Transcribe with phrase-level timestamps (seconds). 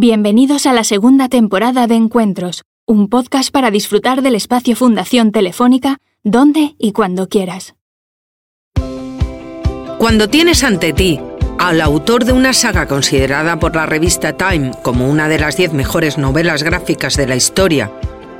[0.00, 5.96] Bienvenidos a la segunda temporada de Encuentros, un podcast para disfrutar del espacio Fundación Telefónica,
[6.22, 7.74] donde y cuando quieras.
[9.98, 11.18] Cuando tienes ante ti
[11.58, 15.72] al autor de una saga considerada por la revista Time como una de las 10
[15.72, 17.90] mejores novelas gráficas de la historia,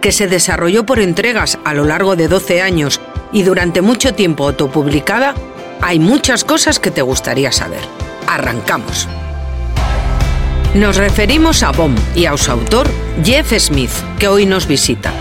[0.00, 3.00] que se desarrolló por entregas a lo largo de 12 años
[3.32, 5.34] y durante mucho tiempo autopublicada,
[5.80, 7.82] hay muchas cosas que te gustaría saber.
[8.28, 9.08] Arrancamos.
[10.74, 12.88] Nos referimos a Bomb y a su autor,
[13.24, 15.12] Jeff Smith, que hoy nos visita.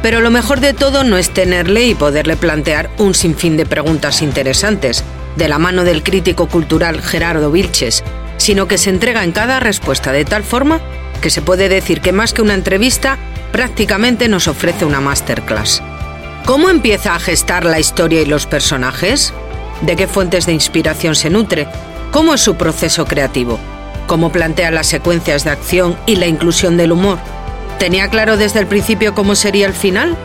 [0.00, 4.22] Pero lo mejor de todo no es tenerle y poderle plantear un sinfín de preguntas
[4.22, 5.02] interesantes,
[5.34, 8.04] de la mano del crítico cultural Gerardo Vilches,
[8.36, 10.80] sino que se entrega en cada respuesta de tal forma
[11.20, 13.18] que se puede decir que más que una entrevista,
[13.50, 15.82] prácticamente nos ofrece una masterclass.
[16.44, 19.34] ¿Cómo empieza a gestar la historia y los personajes?
[19.80, 21.66] ¿De qué fuentes de inspiración se nutre?
[22.12, 23.58] ¿Cómo es su proceso creativo?
[24.06, 27.18] ¿Cómo plantea las secuencias de acción y la inclusión del humor?
[27.78, 30.16] ¿Tenía claro desde el principio cómo sería el final?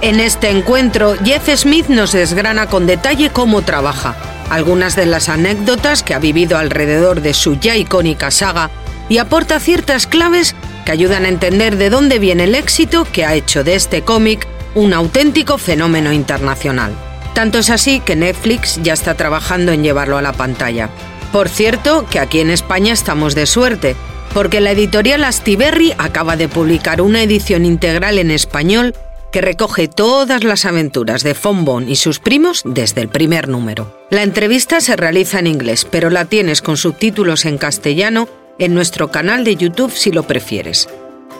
[0.00, 4.14] En este encuentro, Jeff Smith nos desgrana con detalle cómo trabaja,
[4.48, 8.70] algunas de las anécdotas que ha vivido alrededor de su ya icónica saga
[9.08, 10.54] y aporta ciertas claves
[10.86, 14.46] que ayudan a entender de dónde viene el éxito que ha hecho de este cómic
[14.74, 16.92] un auténtico fenómeno internacional.
[17.34, 20.88] Tanto es así que Netflix ya está trabajando en llevarlo a la pantalla.
[21.32, 23.94] Por cierto, que aquí en España estamos de suerte,
[24.34, 28.94] porque la editorial Astiberri acaba de publicar una edición integral en español
[29.30, 33.96] que recoge todas las aventuras de Fonbon y sus primos desde el primer número.
[34.10, 39.12] La entrevista se realiza en inglés, pero la tienes con subtítulos en castellano en nuestro
[39.12, 40.88] canal de YouTube si lo prefieres.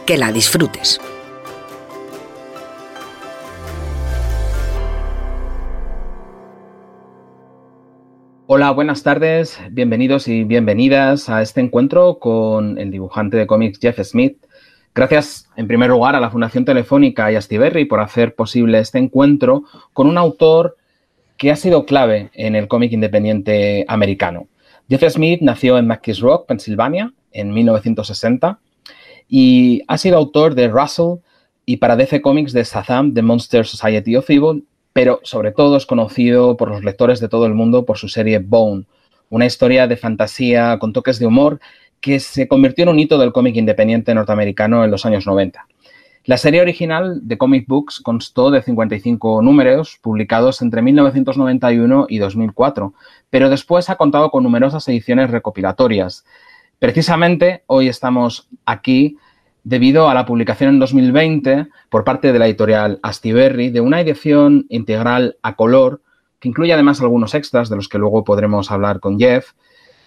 [0.06, 1.00] Que la disfrutes.
[8.52, 14.00] Hola, buenas tardes, bienvenidos y bienvenidas a este encuentro con el dibujante de cómics Jeff
[14.02, 14.44] Smith.
[14.92, 18.98] Gracias, en primer lugar, a la Fundación Telefónica y a Stiberry por hacer posible este
[18.98, 20.76] encuentro con un autor
[21.36, 24.48] que ha sido clave en el cómic independiente americano.
[24.88, 28.58] Jeff Smith nació en McKees Rock, Pensilvania, en 1960
[29.28, 31.20] y ha sido autor de Russell
[31.66, 35.86] y para DC Comics de Shazam, The Monster Society of Evil pero sobre todo es
[35.86, 38.84] conocido por los lectores de todo el mundo por su serie Bone,
[39.28, 41.60] una historia de fantasía con toques de humor
[42.00, 45.66] que se convirtió en un hito del cómic independiente norteamericano en los años 90.
[46.24, 52.92] La serie original de Comic Books constó de 55 números publicados entre 1991 y 2004,
[53.30, 56.24] pero después ha contado con numerosas ediciones recopilatorias.
[56.78, 59.16] Precisamente hoy estamos aquí
[59.64, 64.66] debido a la publicación en 2020 por parte de la editorial Astiberri de una edición
[64.68, 66.00] integral a color
[66.38, 69.52] que incluye además algunos extras de los que luego podremos hablar con Jeff,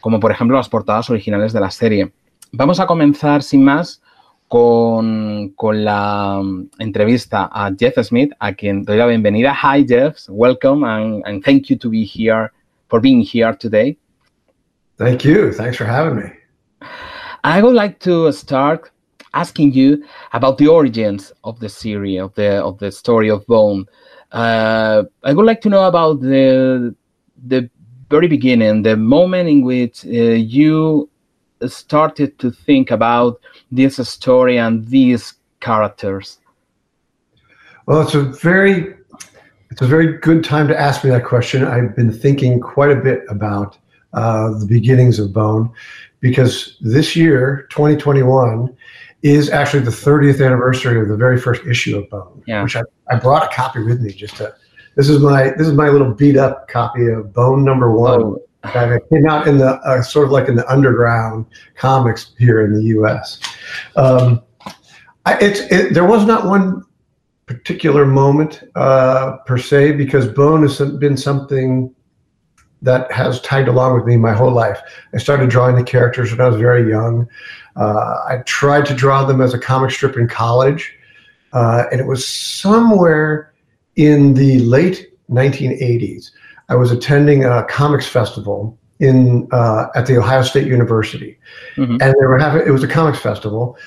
[0.01, 2.11] como por ejemplo las portadas originales de la serie.
[2.51, 4.01] Vamos a comenzar sin más
[4.47, 6.41] con, con la
[6.79, 9.55] entrevista a Jeff Smith, a quien doy la bienvenida.
[9.55, 12.51] Hi Jeff, welcome and, and thank you to be here
[12.87, 13.97] for being here today.
[14.97, 15.51] Thank you.
[15.51, 16.31] Thanks for having me.
[17.43, 18.92] I would like to start
[19.33, 23.85] asking you about the origins of the series of the of the story of Bone.
[24.31, 26.95] Uh, I would like to know about the
[27.47, 27.69] the
[28.09, 31.09] very beginning, the moment in which uh, you
[31.67, 33.39] started to think about
[33.71, 36.39] this story and these characters.
[37.85, 38.95] Well, it's a very
[39.71, 41.65] it's a very good time to ask me that question.
[41.65, 43.77] I've been thinking quite a bit about
[44.13, 45.71] uh, the beginnings of Bone
[46.19, 48.69] because this year, 2021,
[49.23, 52.61] is actually the 30th anniversary of the very first issue of Bone, yeah.
[52.61, 54.53] which I, I brought a copy with me just to.
[54.95, 58.21] This is my this is my little beat up copy of Bone number one.
[58.21, 58.39] Oh.
[58.73, 61.45] That came out in the uh, sort of like in the underground
[61.75, 63.41] comics here in the U.S.
[63.97, 64.41] Um,
[65.25, 66.85] I, it's it, there was not one
[67.45, 71.93] particular moment uh, per se because Bone has been something
[72.83, 74.79] that has tagged along with me my whole life.
[75.13, 77.27] I started drawing the characters when I was very young.
[77.75, 80.93] Uh, I tried to draw them as a comic strip in college,
[81.53, 83.53] uh, and it was somewhere
[83.95, 86.31] in the late 1980s.
[86.69, 91.37] I was attending a comics festival in uh, at the Ohio State University,
[91.75, 91.97] mm-hmm.
[92.01, 93.77] and they were having it was a comics festival,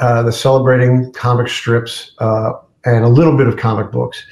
[0.00, 2.52] uh, the celebrating comic strips uh,
[2.84, 4.24] and a little bit of comic books.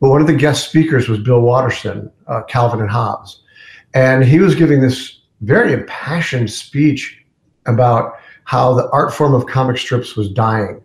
[0.00, 3.40] But one of the guest speakers was Bill Watterson, uh, Calvin and Hobbes,
[3.94, 7.22] and he was giving this very impassioned speech
[7.66, 8.14] about
[8.44, 10.82] how the art form of comic strips was dying.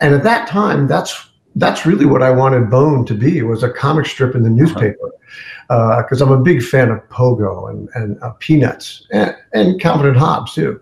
[0.00, 3.70] And at that time, that's that's really what I wanted Bone to be was a
[3.70, 5.10] comic strip in the newspaper.
[5.68, 10.06] Because uh, I'm a big fan of Pogo and, and uh, Peanuts and, and Calvin
[10.06, 10.80] and Hobbes too.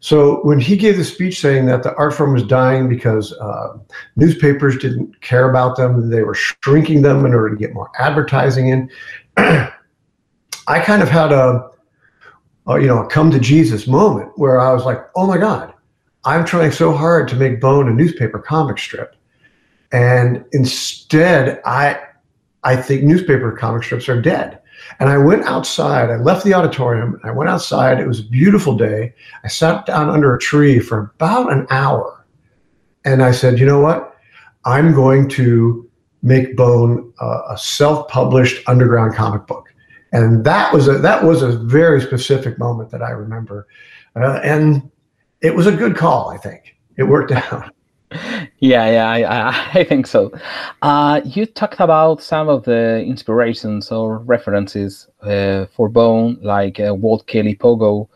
[0.00, 3.78] So when he gave the speech saying that the art form was dying because uh,
[4.16, 8.68] newspapers didn't care about them, they were shrinking them in order to get more advertising
[8.68, 8.90] in,
[10.66, 11.70] I kind of had a,
[12.66, 15.74] a, you know, come to Jesus moment where I was like, oh my God,
[16.24, 19.16] I'm trying so hard to make Bone a newspaper comic strip.
[19.92, 22.00] And instead, I,
[22.64, 24.60] I think newspaper comic strips are dead.
[24.98, 26.10] And I went outside.
[26.10, 27.20] I left the auditorium.
[27.24, 28.00] I went outside.
[28.00, 29.14] It was a beautiful day.
[29.44, 32.26] I sat down under a tree for about an hour.
[33.04, 34.16] And I said, you know what?
[34.64, 35.88] I'm going to
[36.22, 39.73] make Bone uh, a self-published underground comic book.
[40.14, 43.66] And that was a that was a very specific moment that I remember,
[44.16, 44.90] uh, and
[45.42, 46.30] it was a good call.
[46.30, 47.74] I think it worked out
[48.60, 50.32] yeah, yeah, I, I think so.
[50.82, 56.94] Uh, you talked about some of the inspirations or references uh, for Bone, like uh,
[56.94, 58.08] Walt Kelly Pogo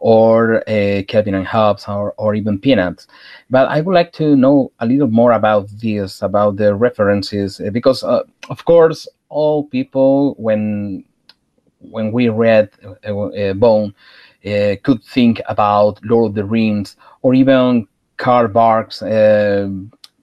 [0.00, 3.06] or uh, and Hobbes or, or even Peanuts.
[3.48, 8.02] But I would like to know a little more about this, about the references, because
[8.02, 11.04] uh, of course, all people, when
[11.90, 12.70] when we read
[13.56, 13.94] Bone,
[14.42, 17.86] could think about Lord of the Rings or even
[18.16, 19.68] Carl Barks, uh,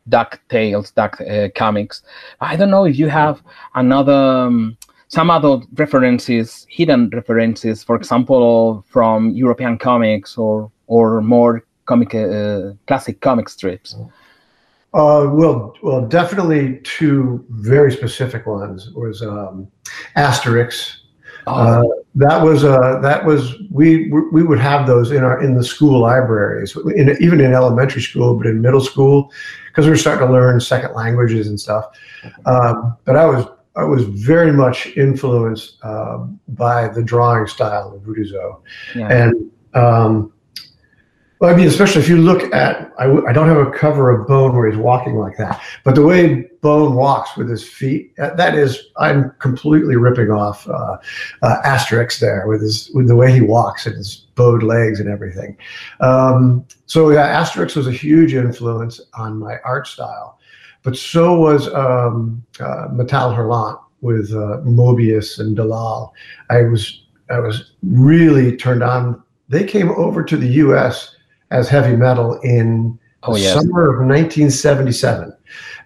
[0.09, 2.03] Duck Tales, Duck uh, comics.
[2.39, 3.41] I don't know if you have
[3.75, 4.77] another, um,
[5.07, 12.73] some other references, hidden references, for example, from European comics or or more comic uh,
[12.87, 13.95] classic comic strips.
[14.93, 19.67] Uh, well, well, definitely two very specific ones was um,
[20.17, 20.97] Asterix.
[21.47, 21.83] Uh,
[22.15, 26.01] that was uh, that was we we would have those in our in the school
[26.01, 29.31] libraries, in, even in elementary school, but in middle school,
[29.67, 31.85] because we were starting to learn second languages and stuff.
[32.45, 33.45] Um, but I was
[33.75, 36.17] I was very much influenced uh,
[36.49, 38.61] by the drawing style of Uderzo,
[38.93, 39.07] yeah.
[39.07, 40.33] and um,
[41.41, 44.11] well, I mean, especially if you look at, I w- I don't have a cover
[44.11, 48.15] of Bone where he's walking like that, but the way Bone walks with his feet,
[48.17, 50.97] that is, I'm completely ripping off uh,
[51.41, 55.09] uh, Asterix there with his with the way he walks and his bowed legs and
[55.09, 55.57] everything.
[55.99, 60.37] Um, so yeah, Asterix was a huge influence on my art style,
[60.83, 66.13] but so was um, uh, Metal Hurlant with uh, Moebius and Bilal.
[66.51, 67.01] I was
[67.31, 69.23] I was really turned on.
[69.49, 71.15] They came over to the U.S
[71.51, 73.53] as heavy metal in oh, yes.
[73.53, 75.35] summer of 1977.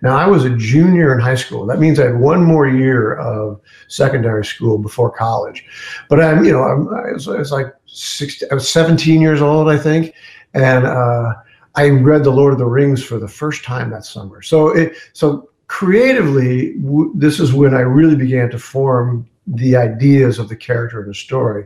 [0.02, 1.66] Now, I was a junior in high school.
[1.66, 5.66] That means I had one more year of secondary school before college.
[6.10, 9.42] But I'm, you know, I'm, I, was, I was like 16, I was 17 years
[9.42, 10.14] old, I think.
[10.54, 11.34] And uh,
[11.76, 14.42] I read The Lord of the Rings for the first time that summer.
[14.42, 20.40] So, it, so creatively, w- this is when I really began to form the ideas
[20.40, 21.66] of the character in the story.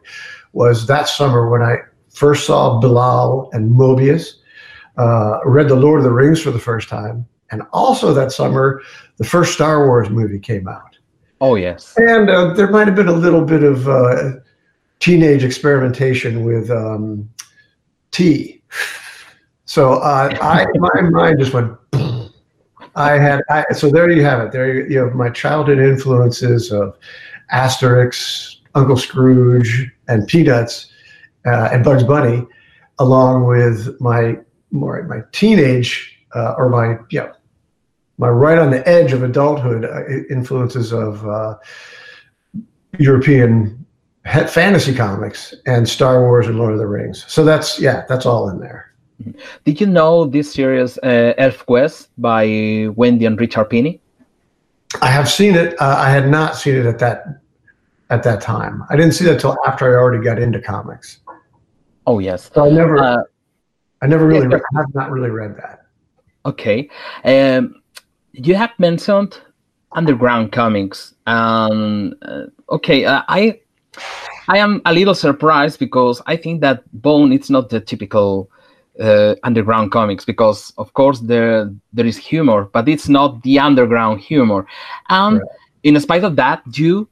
[0.53, 1.77] Was that summer when I
[2.19, 4.35] first saw Bilal and Moebius.
[4.97, 8.81] uh, read The Lord of the Rings for the first time, and also that summer,
[9.15, 10.97] the first Star Wars movie came out.
[11.39, 11.93] Oh, yes.
[11.95, 14.31] And uh, there might have been a little bit of uh,
[14.99, 17.29] teenage experimentation with um,
[18.11, 18.61] tea.
[19.63, 21.71] So uh, I, my mind just went.
[22.95, 24.51] I had I, so there you have it.
[24.51, 26.97] There you know my childhood influences of
[27.53, 30.88] Asterix, Uncle Scrooge, and Peanuts
[31.45, 32.45] uh, and Bugs Bunny,
[32.99, 34.37] along with my
[34.71, 37.31] more my teenage uh, or my yeah
[38.17, 41.55] my right on the edge of adulthood uh, influences of uh,
[42.97, 43.85] European
[44.25, 47.25] fantasy comics and Star Wars and Lord of the Rings.
[47.27, 48.93] So that's yeah, that's all in there.
[49.65, 53.99] Did you know this series uh, ElfQuest by Wendy and Richard Pini?
[55.01, 55.79] I have seen it.
[55.81, 57.41] Uh, I had not seen it at that
[58.09, 58.83] at that time.
[58.89, 61.19] I didn't see that until after I already got into comics.
[62.09, 62.49] Oh yes.
[62.55, 63.21] So I never, uh,
[64.01, 65.85] I never really, yeah, I have not really read that.
[66.43, 66.89] Okay,
[67.23, 67.83] um,
[68.31, 69.39] you have mentioned
[69.91, 71.13] underground comics.
[71.27, 73.59] Um, uh, okay, uh, I,
[74.47, 78.49] I am a little surprised because I think that Bone is not the typical
[78.99, 84.19] uh, underground comics because of course there there is humor, but it's not the underground
[84.19, 84.65] humor.
[85.09, 85.47] And right.
[85.83, 87.07] in spite of that, you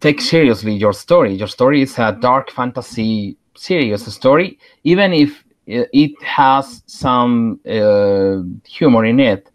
[0.00, 1.34] take seriously your story.
[1.34, 9.04] Your story is a dark fantasy serious story, even if it has some uh, humor
[9.04, 9.50] in it.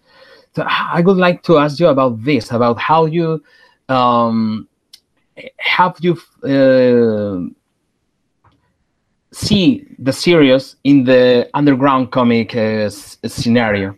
[0.55, 3.43] So I would like to ask you about this, about how you
[3.87, 4.67] um,
[5.57, 6.13] have you
[6.43, 7.47] uh,
[9.31, 13.95] see the serious in the underground comic uh, scenario.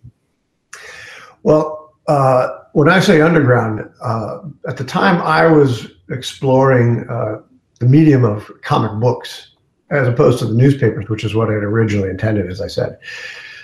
[1.43, 7.41] Well, uh, when I say underground, uh, at the time I was exploring uh,
[7.79, 9.55] the medium of comic books
[9.92, 12.98] as opposed to the newspapers, which is what I had originally intended, as I said.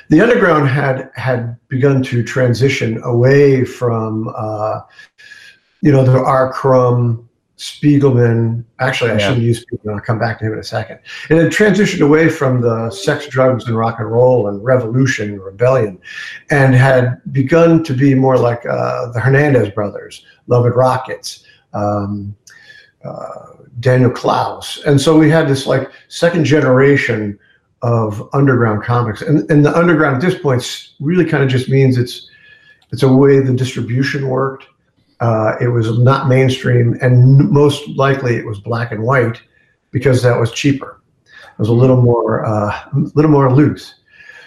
[0.10, 4.82] The underground had had begun to transition away from, uh,
[5.82, 6.52] you know, the R.
[6.54, 8.64] Crumb, Spiegelman.
[8.80, 9.20] Actually, I yeah.
[9.20, 9.96] shouldn't use Spiegelman.
[9.96, 11.00] I'll come back to him in a second.
[11.30, 15.44] It had transitioned away from the sex, drugs, and rock and roll and revolution and
[15.44, 16.00] rebellion,
[16.52, 21.44] and had begun to be more like uh, the Hernandez brothers, Love and Rockets.
[21.74, 22.36] Um,
[23.04, 24.82] uh, Daniel Clowes.
[24.86, 27.38] And so we had this like second generation
[27.82, 29.22] of underground comics.
[29.22, 32.30] And, and the underground at this point really kind of just means it's
[32.92, 34.66] it's a way the distribution worked.
[35.20, 39.42] Uh, it was not mainstream, and most likely it was black and white
[39.92, 41.02] because that was cheaper.
[41.26, 43.96] It was a little more uh, a little more loose.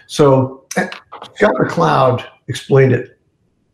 [0.07, 3.19] So Scott McCloud explained it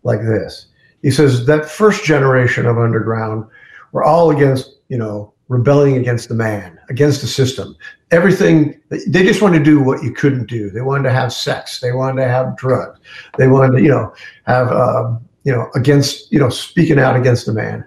[0.03, 0.67] like this.
[1.03, 3.47] He says that first generation of underground
[3.93, 7.77] were all against you know rebelling against the man, against the system.
[8.11, 10.71] Everything they just wanted to do what you couldn't do.
[10.71, 11.81] They wanted to have sex.
[11.81, 12.99] They wanted to have drugs.
[13.39, 14.15] They wanted to, you know,
[14.47, 17.85] have, uh, you know, against, you know, speaking out against the man.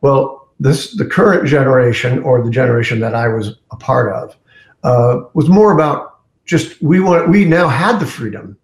[0.00, 4.36] Well, this the current generation or the generation that I was a part of
[4.82, 8.56] uh, was more about just we want we now had the freedom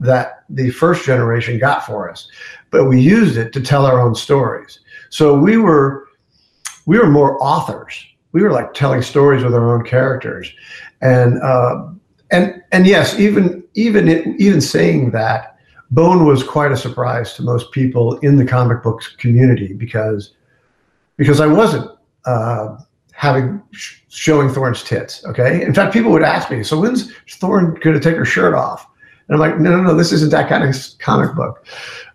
[0.00, 2.28] that the first generation got for us,
[2.70, 4.80] but we used it to tell our own stories.
[5.10, 6.08] So we were
[6.86, 8.04] we were more authors.
[8.32, 10.50] We were like telling stories with our own characters,
[11.00, 11.88] and uh,
[12.30, 15.58] and and yes, even even it, even saying that,
[15.90, 20.32] Bone was quite a surprise to most people in the comic books community because
[21.16, 21.90] because I wasn't
[22.24, 22.78] uh,
[23.12, 23.62] having
[24.08, 25.24] showing Thorne's tits.
[25.26, 28.54] Okay, in fact, people would ask me, "So when's Thorne going to take her shirt
[28.54, 28.88] off?"
[29.28, 31.66] And I'm like, "No, no, no, this isn't that kind of comic book."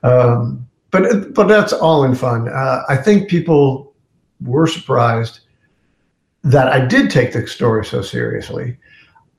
[0.01, 2.49] Um, but but that's all in fun.
[2.49, 3.86] Uh, I think people
[4.41, 5.41] were surprised
[6.43, 8.77] that I did take the story so seriously.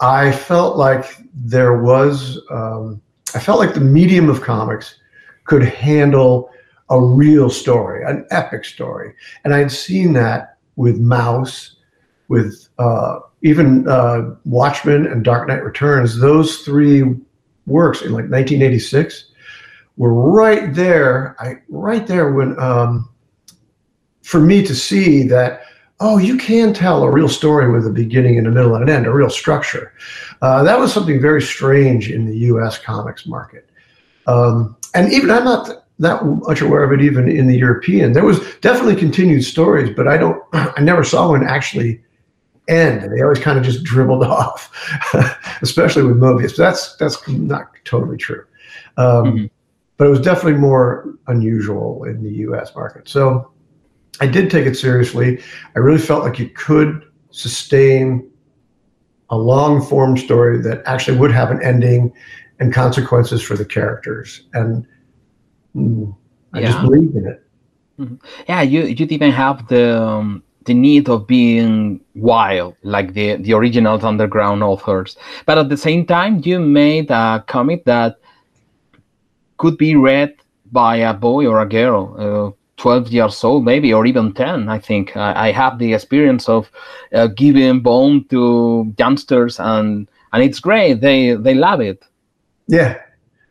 [0.00, 3.00] I felt like there was, um,
[3.35, 4.97] I felt like the medium of comics
[5.45, 6.50] could handle
[6.90, 9.14] a real story, an epic story.
[9.45, 11.73] And I'd seen that with Maus,
[12.28, 16.19] with uh, even uh, Watchmen and Dark Knight Returns.
[16.19, 17.02] Those three
[17.67, 19.26] works in like 1986
[19.97, 21.37] were right there.
[21.38, 23.09] I right there when um,
[24.28, 25.62] for me to see that
[26.00, 28.94] oh you can tell a real story with a beginning and a middle and an
[28.94, 29.94] end a real structure.
[30.42, 33.70] Uh, that was something very strange in the us comics market.
[34.26, 38.12] Um, and even i'm not that much aware of it even in the european.
[38.12, 42.02] There was definitely continued stories but i don't i never saw one actually
[42.68, 43.11] end.
[43.11, 44.70] They always kind of just dribbled off
[45.62, 46.54] especially with moebius.
[46.54, 48.44] But that's that's not totally true.
[48.99, 49.47] Um, mm-hmm.
[49.97, 53.08] but it was definitely more unusual in the us market.
[53.08, 53.52] So
[54.20, 55.40] I did take it seriously.
[55.76, 58.28] I really felt like you could sustain
[59.30, 62.12] a long form story that actually would have an ending
[62.60, 64.44] and consequences for the characters.
[64.54, 64.87] And
[65.76, 66.14] mm,
[66.52, 66.66] I yeah.
[66.66, 67.44] just believed in it.
[67.98, 68.14] Mm-hmm.
[68.48, 73.54] Yeah, you you didn't have the um, the need of being wild like the the
[73.54, 78.18] original underground authors, but at the same time, you made a comic that
[79.56, 80.34] could be read
[80.70, 82.14] by a boy or a girl.
[82.16, 85.16] Uh, 12 years old maybe or even 10 i think.
[85.16, 86.70] I, I have the experience of
[87.12, 91.00] uh, giving bone to youngsters and and it's great.
[91.00, 92.04] They they love it.
[92.66, 93.00] Yeah.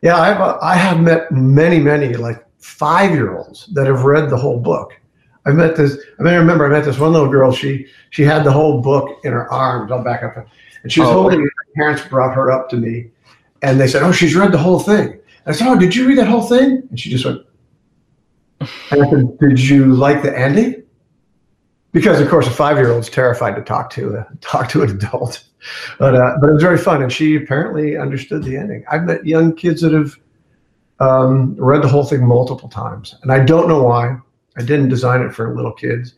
[0.02, 4.30] Yeah i've uh, i have met many many like five year olds that have read
[4.30, 4.98] the whole book.
[5.46, 7.52] I met this i mean i remember i met this one little girl.
[7.52, 10.36] She she had the whole book in her arms i'll back up.
[10.82, 13.10] And she was oh, holding it her parents brought her up to me
[13.62, 15.18] and they said oh she's read the whole thing.
[15.48, 17.40] I said, "Oh, did you read that whole thing?" And she just went,
[18.88, 20.82] said, "Did you like the ending?"
[21.92, 25.44] Because of course, a five-year-old's terrified to talk to talk to an adult.
[25.98, 28.84] But uh, but it was very fun, and she apparently understood the ending.
[28.90, 30.14] I've met young kids that have
[31.00, 34.18] um, read the whole thing multiple times, and I don't know why.
[34.56, 36.14] I didn't design it for little kids.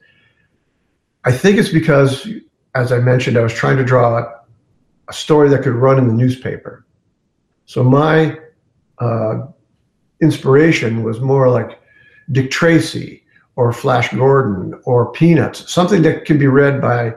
[1.24, 2.26] I think it's because,
[2.74, 4.26] as I mentioned, I was trying to draw
[5.08, 6.86] a story that could run in the newspaper.
[7.66, 8.38] So my
[8.98, 9.46] uh,
[10.22, 11.79] inspiration was more like
[12.32, 13.22] Dick Tracy
[13.56, 17.14] or Flash Gordon or Peanuts, something that can be read by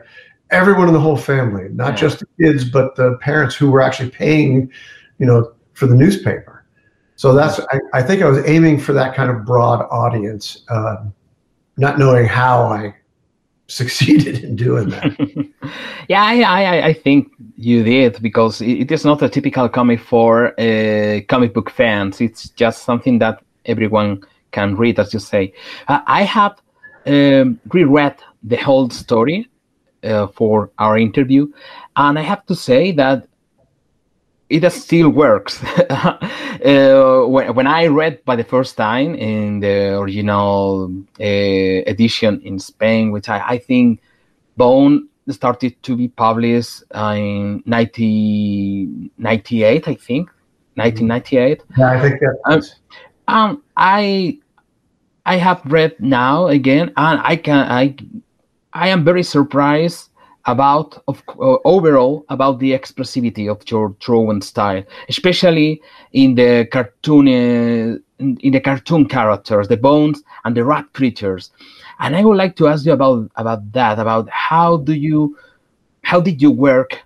[0.51, 1.95] everyone in the whole family, not yeah.
[1.95, 4.71] just the kids, but the parents who were actually paying,
[5.19, 6.65] you know, for the newspaper.
[7.15, 10.97] So that's, I, I think I was aiming for that kind of broad audience, uh,
[11.77, 12.95] not knowing how I
[13.67, 15.49] succeeded in doing that.
[16.09, 20.59] yeah, I, I, I think you did because it is not a typical comic for
[20.59, 22.19] uh, comic book fans.
[22.19, 25.51] It's just something that everyone can read, as you say.
[25.89, 26.61] Uh, I have
[27.05, 29.49] um, reread the whole story
[30.03, 31.51] uh, for our interview,
[31.97, 33.27] and I have to say that
[34.49, 35.61] it still works.
[35.63, 42.59] uh, when, when, I read by the first time in the original uh, edition in
[42.59, 43.99] Spain, which I, I, think
[44.55, 50.29] Bone started to be published in 1998, I think,
[50.75, 51.63] 1998.
[51.77, 52.37] Yeah, I think that.
[52.45, 52.61] Um,
[53.27, 54.39] um, I
[55.25, 57.95] I have read now again, and I can I
[58.73, 60.09] I am very surprised
[60.45, 67.27] about of uh, overall about the expressivity of your drawing style, especially in the cartoon
[67.27, 71.51] uh, in, in, the cartoon characters, the bones and the rat creatures.
[71.99, 75.37] And I would like to ask you about about that, about how do you
[76.01, 76.99] how did you work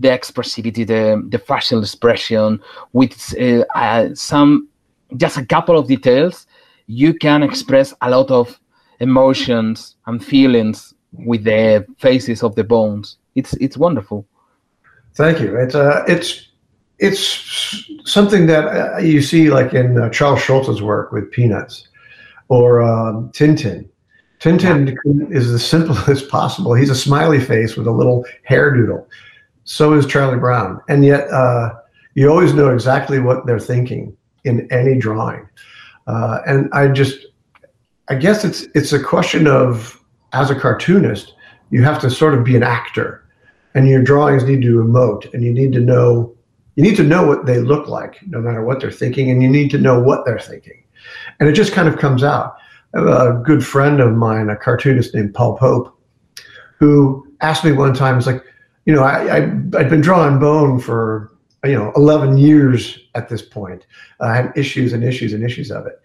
[0.00, 2.60] the expressivity, the the facial expression
[2.92, 4.68] with uh, uh some
[5.16, 6.46] just a couple of details,
[6.86, 8.58] you can express a lot of
[9.00, 13.18] emotions and feelings with the faces of the bones.
[13.34, 14.26] It's it's wonderful.
[15.14, 15.56] Thank you.
[15.56, 16.48] It's uh, it's
[16.98, 21.88] it's something that uh, you see like in uh, Charles Schulz's work with Peanuts
[22.48, 23.88] or um, Tintin.
[24.40, 25.36] Tintin yeah.
[25.36, 26.74] is the simplest possible.
[26.74, 29.08] He's a smiley face with a little hair doodle.
[29.64, 31.74] So is Charlie Brown, and yet uh,
[32.14, 34.14] you always know exactly what they're thinking
[34.44, 35.48] in any drawing.
[36.06, 37.26] Uh, and I just,
[38.08, 40.00] I guess it's it's a question of
[40.32, 41.34] as a cartoonist,
[41.70, 43.24] you have to sort of be an actor,
[43.74, 46.34] and your drawings need to emote, and you need to know
[46.76, 49.48] you need to know what they look like, no matter what they're thinking, and you
[49.48, 50.82] need to know what they're thinking,
[51.40, 52.56] and it just kind of comes out.
[52.94, 55.98] a good friend of mine, a cartoonist named Paul Pope,
[56.78, 58.44] who asked me one time, "It's like,
[58.84, 59.36] you know, I, I
[59.78, 61.33] I'd been drawing bone for
[61.64, 63.86] you know 11 years at this point
[64.20, 66.00] i had issues and issues and issues of it.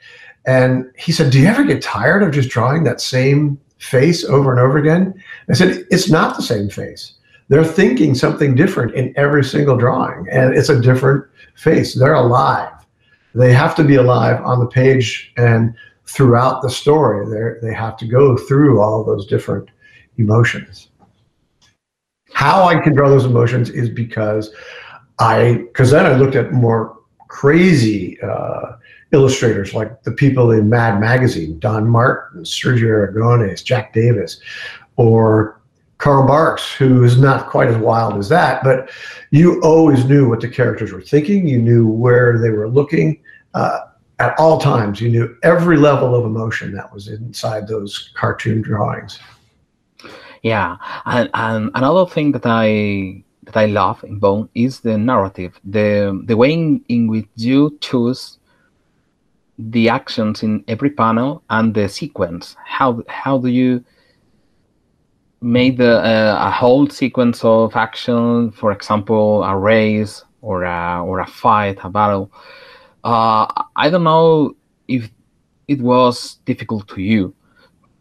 [0.45, 4.51] And he said do you ever get tired of just drawing that same face over
[4.51, 5.21] and over again?
[5.49, 7.13] I said it's not the same face.
[7.49, 11.25] They're thinking something different in every single drawing and it's a different
[11.55, 11.93] face.
[11.93, 12.71] They're alive.
[13.35, 17.25] They have to be alive on the page and throughout the story.
[17.29, 19.69] They they have to go through all those different
[20.17, 20.89] emotions.
[22.33, 24.51] How i can draw those emotions is because
[25.19, 28.73] I because then I looked at more crazy uh,
[29.11, 34.39] illustrators like the people in Mad Magazine, Don Martin, Sergio Aragonés, Jack Davis,
[34.95, 35.59] or
[35.97, 38.89] Carl Barks, who is not quite as wild as that, but
[39.31, 41.47] you always knew what the characters were thinking.
[41.47, 43.21] You knew where they were looking.
[43.53, 43.79] Uh,
[44.19, 49.19] at all times, you knew every level of emotion that was inside those cartoon drawings.
[50.41, 55.59] Yeah, and, and another thing that I that I love in Bone is the narrative,
[55.63, 58.37] the the way in, in which you choose
[59.57, 62.55] the actions in every panel and the sequence.
[62.63, 63.83] How how do you
[65.41, 71.19] make the uh, a whole sequence of action, for example, a race or a or
[71.19, 72.31] a fight, a battle?
[73.03, 74.53] Uh, I don't know
[74.87, 75.09] if
[75.67, 77.33] it was difficult to you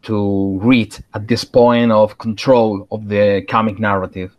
[0.01, 4.31] to read at this point of control of the comic narrative.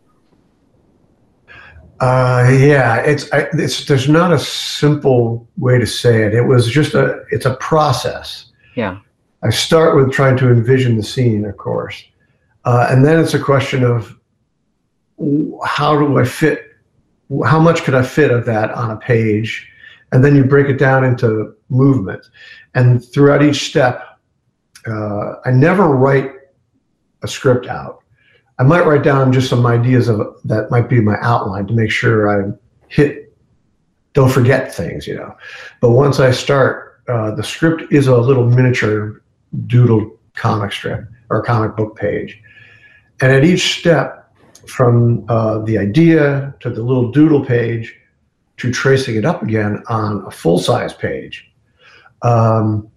[2.01, 6.33] Uh, yeah, it's, I, it's there's not a simple way to say it.
[6.33, 8.47] It was just a it's a process.
[8.75, 8.99] Yeah.
[9.43, 12.03] I start with trying to envision the scene, of course,
[12.65, 14.17] uh, and then it's a question of
[15.63, 16.75] how do I fit,
[17.45, 19.67] how much could I fit of that on a page,
[20.11, 22.25] and then you break it down into movement,
[22.73, 24.19] and throughout each step,
[24.87, 26.31] uh, I never write
[27.21, 28.03] a script out.
[28.61, 31.89] I might write down just some ideas of that might be my outline to make
[31.89, 32.51] sure I
[32.89, 33.35] hit,
[34.13, 35.35] don't forget things, you know.
[35.79, 39.23] But once I start, uh, the script is a little miniature
[39.65, 42.39] doodle comic strip or comic book page.
[43.19, 44.31] And at each step,
[44.67, 47.97] from uh, the idea to the little doodle page
[48.57, 51.51] to tracing it up again on a full size page,
[52.21, 52.87] um,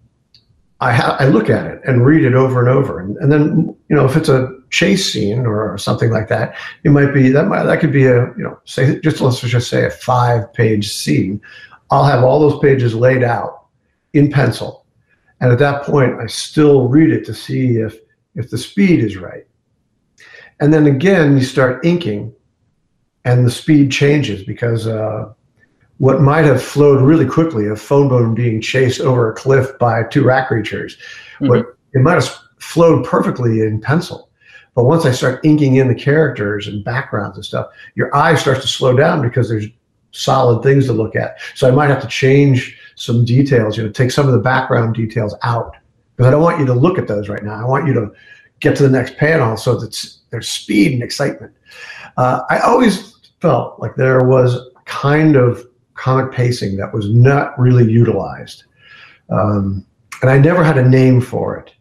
[0.81, 3.00] I, I look at it and read it over and over.
[3.00, 6.91] And, and then, you know, if it's a chase scene or something like that, it
[6.91, 9.87] might be that might, that could be a you know say just let's just say
[9.87, 11.41] a five page scene.
[11.91, 13.67] I'll have all those pages laid out
[14.15, 14.85] in pencil,
[15.41, 17.97] and at that point, I still read it to see if
[18.35, 19.47] if the speed is right.
[20.59, 22.35] And then again, you start inking,
[23.25, 25.33] and the speed changes because uh,
[25.99, 30.03] what might have flowed really quickly, a Fone Bone being chased over a cliff by
[30.03, 31.49] two rat creatures, mm-hmm.
[31.49, 34.31] what it might have flowed perfectly in pencil.
[34.75, 38.63] But once I start inking in the characters and backgrounds and stuff, your eye starts
[38.63, 39.67] to slow down because there's
[40.11, 41.39] solid things to look at.
[41.55, 44.95] So I might have to change some details, you know, take some of the background
[44.95, 45.77] details out
[46.17, 47.55] because I don't want you to look at those right now.
[47.55, 48.13] I want you to
[48.61, 51.53] get to the next panel so that there's speed and excitement.
[52.17, 57.91] Uh, I always felt like there was kind of comic pacing that was not really
[57.91, 58.65] utilized.
[59.31, 59.85] Um,
[60.23, 61.73] and I never had a name for it.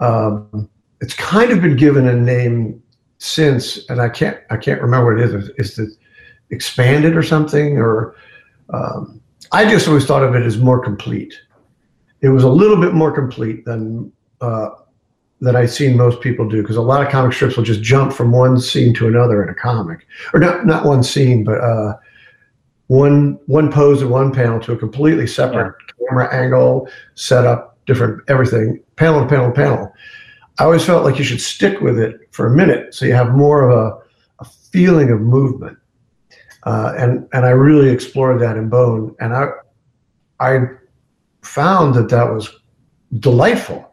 [0.00, 0.68] Um,
[1.00, 2.82] it's kind of been given a name
[3.18, 5.50] since, and I can't I can't remember what it is.
[5.56, 5.90] Is it
[6.50, 7.78] expanded or something?
[7.78, 8.14] Or
[8.70, 9.20] um,
[9.52, 11.34] I just always thought of it as more complete.
[12.20, 14.70] It was a little bit more complete than uh,
[15.40, 18.12] that I've seen most people do because a lot of comic strips will just jump
[18.12, 21.96] from one scene to another in a comic, or not not one scene, but uh,
[22.88, 26.08] one one pose and one panel to a completely separate yeah.
[26.08, 29.94] camera angle, setup, different everything, panel to panel to panel.
[30.58, 33.34] I always felt like you should stick with it for a minute so you have
[33.34, 33.98] more of a,
[34.40, 35.78] a feeling of movement.
[36.64, 39.46] Uh, and and I really explored that in Bone, and I
[40.40, 40.66] I
[41.42, 42.50] found that that was
[43.20, 43.90] delightful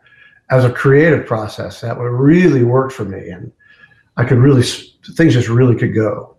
[0.49, 1.81] as a creative process.
[1.81, 3.51] That would really work for me and
[4.17, 6.35] i could really things just really could go.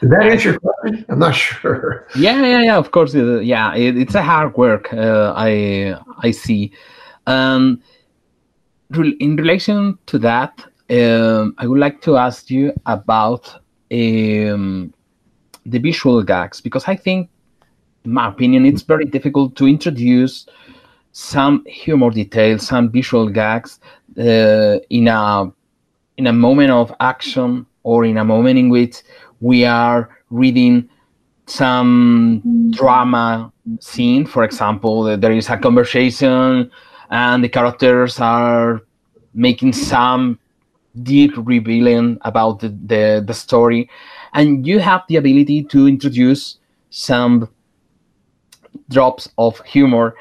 [0.00, 1.04] Did that answer your question?
[1.08, 2.08] I'm not sure.
[2.16, 6.72] Yeah yeah yeah of course yeah it, it's a hard work uh, i i see.
[7.26, 7.82] Um
[8.94, 13.48] in relation to that um, i would like to ask you about
[13.92, 14.92] um,
[15.66, 17.28] the visual gags because i think
[18.04, 20.46] in my opinion it's very difficult to introduce
[21.12, 23.80] some humor details, some visual gags
[24.18, 25.50] uh, in a
[26.16, 29.02] in a moment of action or in a moment in which
[29.40, 30.88] we are reading
[31.46, 33.50] some drama
[33.80, 34.26] scene.
[34.26, 36.70] For example, there is a conversation
[37.10, 38.82] and the characters are
[39.34, 40.38] making some
[41.02, 43.88] deep revealing about the, the, the story.
[44.32, 46.58] And you have the ability to introduce
[46.90, 47.48] some
[48.88, 50.16] drops of humor.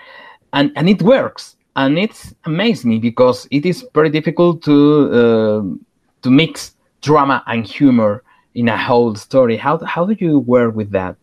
[0.53, 1.55] And and it works.
[1.75, 5.61] And it's amazed me because it is very difficult to uh,
[6.23, 8.23] to mix drama and humor
[8.55, 9.57] in a whole story.
[9.57, 11.15] How how do you work with that?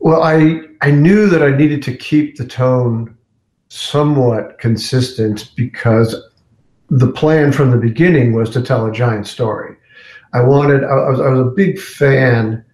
[0.00, 3.16] Well i i knew that i needed to keep the tone
[3.72, 6.14] somewhat consistent because
[6.90, 9.76] the plan from the beginning was to tell a giant story
[10.32, 12.64] i wanted i was, I was a big fan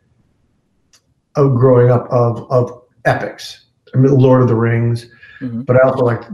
[1.37, 5.07] of growing up of of epics I mean, Lord of the Rings,
[5.41, 5.63] mm-hmm.
[5.63, 6.27] but I also liked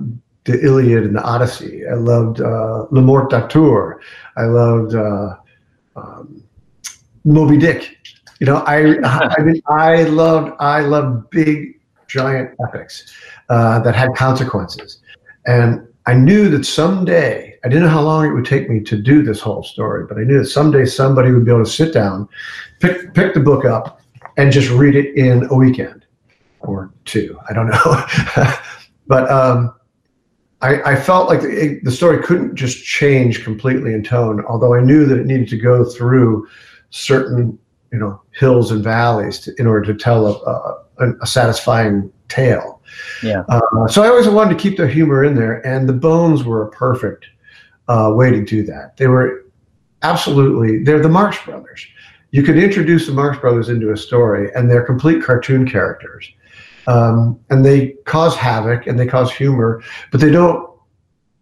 [0.45, 1.87] the Iliad and the Odyssey.
[1.87, 4.01] I loved uh, Le Morte d'Arthur.
[4.37, 5.37] I loved uh,
[5.97, 6.43] um,
[7.25, 7.97] Moby Dick.
[8.41, 13.13] You know, I I, mean, I loved I loved big giant epics
[13.49, 14.99] uh, that had consequences,
[15.47, 18.97] and I knew that someday I didn't know how long it would take me to
[18.97, 21.95] do this whole story, but I knew that someday somebody would be able to sit
[21.95, 22.29] down,
[22.81, 24.01] pick pick the book up,
[24.37, 26.05] and just read it in a weekend
[26.61, 27.39] or two.
[27.49, 28.05] I don't know.
[29.07, 29.75] but um,
[30.61, 34.81] I, I, felt like the, the, story couldn't just change completely in tone, although I
[34.81, 36.49] knew that it needed to go through
[36.91, 37.59] certain,
[37.93, 42.81] you know, hills and valleys to, in order to tell a, a, a satisfying tale.
[43.23, 43.43] Yeah.
[43.49, 46.63] Uh, so I always wanted to keep the humor in there, and the bones were
[46.63, 47.27] a perfect
[47.89, 48.97] uh, way to do that.
[48.97, 49.45] They were
[50.03, 51.87] absolutely they're the Marx Brothers.
[52.31, 56.33] You could introduce the Marx Brothers into a story, and they're complete cartoon characters
[56.87, 60.71] um, and they cause havoc and they cause humor, but they don't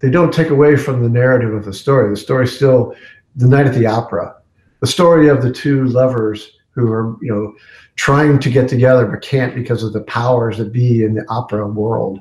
[0.01, 2.11] they don't take away from the narrative of the story.
[2.11, 2.95] The story still
[3.37, 4.37] the night at the opera,
[4.81, 7.55] the story of the two lovers who are you know
[7.97, 11.67] trying to get together but can't because of the powers that be in the opera
[11.67, 12.21] world.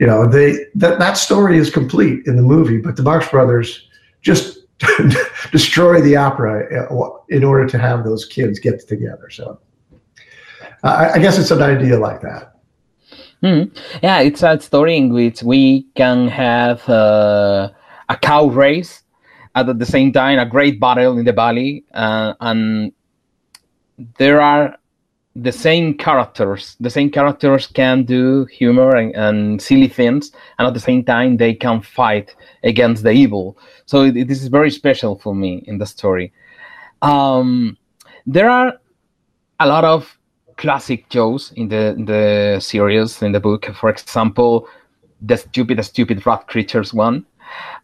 [0.00, 3.88] You know they that that story is complete in the movie, but the Marx Brothers
[4.22, 4.58] just
[5.52, 9.30] destroy the opera uh, in order to have those kids get together.
[9.30, 9.58] So
[10.82, 12.56] I, guess it's an idea like that.
[13.42, 13.76] Mm.
[14.02, 17.70] Yeah, it's a story in which we can have uh,
[18.08, 19.02] a cow race
[19.54, 22.92] at the same time, a great battle in the valley, uh, and
[24.18, 24.76] there are
[25.34, 26.76] the same characters.
[26.80, 31.36] The same characters can do humor and, and silly things, and at the same time,
[31.36, 33.58] they can fight against the evil.
[33.84, 36.32] So it, this is very special for me in the story.
[37.02, 37.76] Um,
[38.26, 38.78] there are
[39.60, 40.18] a lot of
[40.56, 43.66] classic jokes in the in the series in the book.
[43.74, 44.68] For example,
[45.20, 47.26] the stupid, the stupid rat creatures one,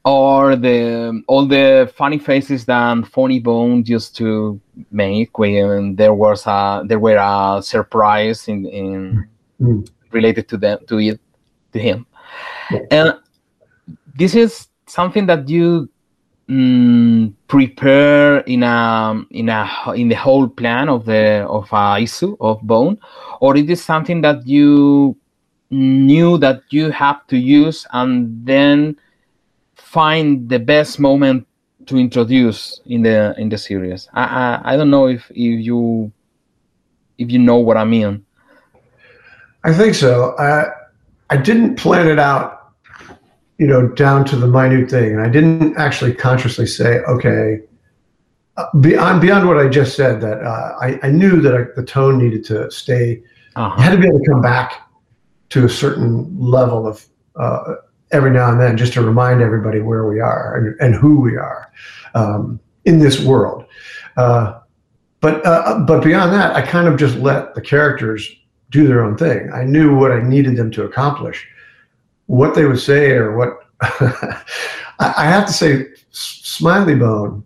[0.04, 4.60] or the all the funny faces that Funny Bone used to
[4.90, 9.28] make when there was a there were a surprise in in
[9.60, 9.88] mm.
[10.10, 11.20] related to them to it
[11.72, 12.06] to him,
[12.90, 13.14] and
[14.16, 15.88] this is something that you
[16.48, 22.36] mm, prepare in a in a in the whole plan of the of a issue
[22.40, 22.98] of bone,
[23.40, 25.16] or it is something that you
[25.70, 28.94] knew that you have to use and then
[29.92, 31.46] find the best moment
[31.84, 34.08] to introduce in the in the series.
[34.14, 36.10] I I, I don't know if if you
[37.18, 38.24] if you know what I mean.
[39.64, 40.34] I think so.
[40.38, 40.70] I
[41.28, 42.72] I didn't plan it out,
[43.58, 47.60] you know, down to the minute thing, and I didn't actually consciously say, okay.
[48.56, 51.84] Uh, beyond beyond what I just said, that uh, I I knew that I, the
[51.84, 53.22] tone needed to stay.
[53.56, 53.80] Uh-huh.
[53.82, 54.88] Had to be able to come back
[55.50, 57.76] to a certain level of uh,
[58.12, 61.36] every now and then, just to remind everybody where we are and, and who we
[61.36, 61.72] are
[62.14, 63.64] um, in this world.
[64.16, 64.58] Uh,
[65.20, 68.28] but uh, but beyond that, I kind of just let the characters
[68.70, 69.50] do their own thing.
[69.52, 71.46] I knew what I needed them to accomplish.
[72.26, 73.58] What they would say or what
[75.00, 77.44] I have to say, Smiley Bone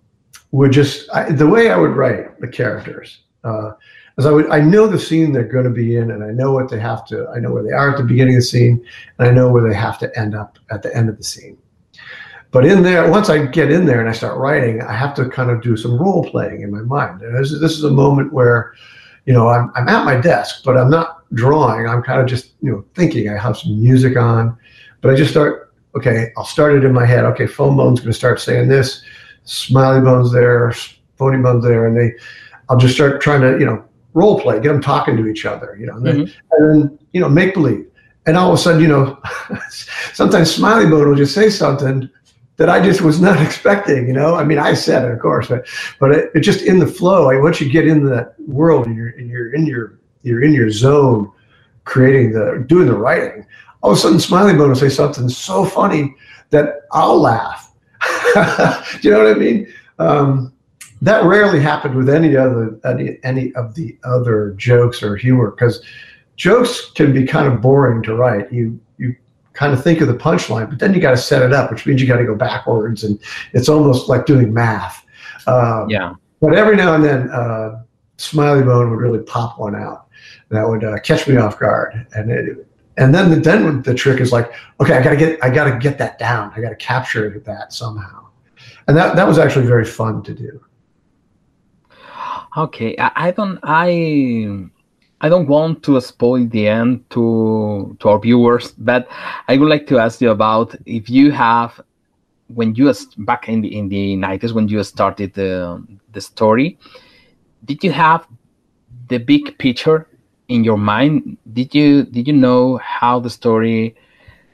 [0.52, 3.20] would just I, the way I would write the characters.
[3.44, 3.72] Uh,
[4.18, 6.52] as I would, I know the scene they're going to be in, and I know
[6.52, 7.28] what they have to.
[7.28, 8.84] I know where they are at the beginning of the scene,
[9.18, 11.58] and I know where they have to end up at the end of the scene.
[12.50, 15.28] But in there, once I get in there and I start writing, I have to
[15.28, 17.20] kind of do some role playing in my mind.
[17.20, 18.72] And this, this is a moment where,
[19.26, 21.86] you know, I'm, I'm at my desk, but I'm not drawing.
[21.86, 23.28] I'm kind of just, you know, thinking.
[23.28, 24.56] I have some music on,
[25.02, 27.24] but I just start, okay, I'll start it in my head.
[27.26, 29.02] Okay, Fone Bone's going to start saying this,
[29.44, 30.72] Smiley Bone's there,
[31.18, 32.14] Phony Bone's there, and they,
[32.70, 33.84] I'll just start trying to, you know,
[34.16, 36.24] role play, get them talking to each other, you know, and, mm-hmm.
[36.24, 37.86] then, and then, you know, make believe.
[38.24, 39.20] And all of a sudden, you know,
[40.14, 42.08] sometimes Smiley Bone will just say something
[42.56, 44.08] that I just was not expecting.
[44.08, 45.68] You know, I mean, I said it, of course, but
[46.00, 47.26] but it, it just in the flow.
[47.26, 50.54] Like once you get in that world and you're and you're in your you're in
[50.54, 51.30] your zone,
[51.84, 53.46] creating the doing the writing.
[53.82, 56.16] All of a sudden, Smiley Bone will say something so funny
[56.50, 57.70] that I'll laugh.
[58.34, 59.72] Do you know what I mean?
[59.98, 60.52] Um,
[61.06, 65.80] that rarely happened with any other any, any of the other jokes or humor because
[66.34, 68.52] jokes can be kind of boring to write.
[68.52, 69.14] You you
[69.52, 71.86] kind of think of the punchline, but then you got to set it up, which
[71.86, 73.20] means you got to go backwards, and
[73.52, 75.06] it's almost like doing math.
[75.46, 76.14] Um, yeah.
[76.40, 77.82] But every now and then, uh,
[78.18, 80.08] Smiley Bone would really pop one out
[80.48, 82.66] that would uh, catch me off guard, and it,
[82.96, 85.98] and then the, then the trick is like, okay, I gotta get I gotta get
[85.98, 86.52] that down.
[86.56, 88.26] I gotta capture that somehow,
[88.88, 90.60] and that that was actually very fun to do.
[92.56, 94.68] Okay, I, I don't I
[95.20, 99.08] I don't want to spoil the end to to our viewers, but
[99.46, 101.78] I would like to ask you about if you have
[102.48, 106.78] when you back in the in the nineties when you started the the story,
[107.66, 108.26] did you have
[109.08, 110.08] the big picture
[110.48, 111.36] in your mind?
[111.52, 113.96] Did you did you know how the story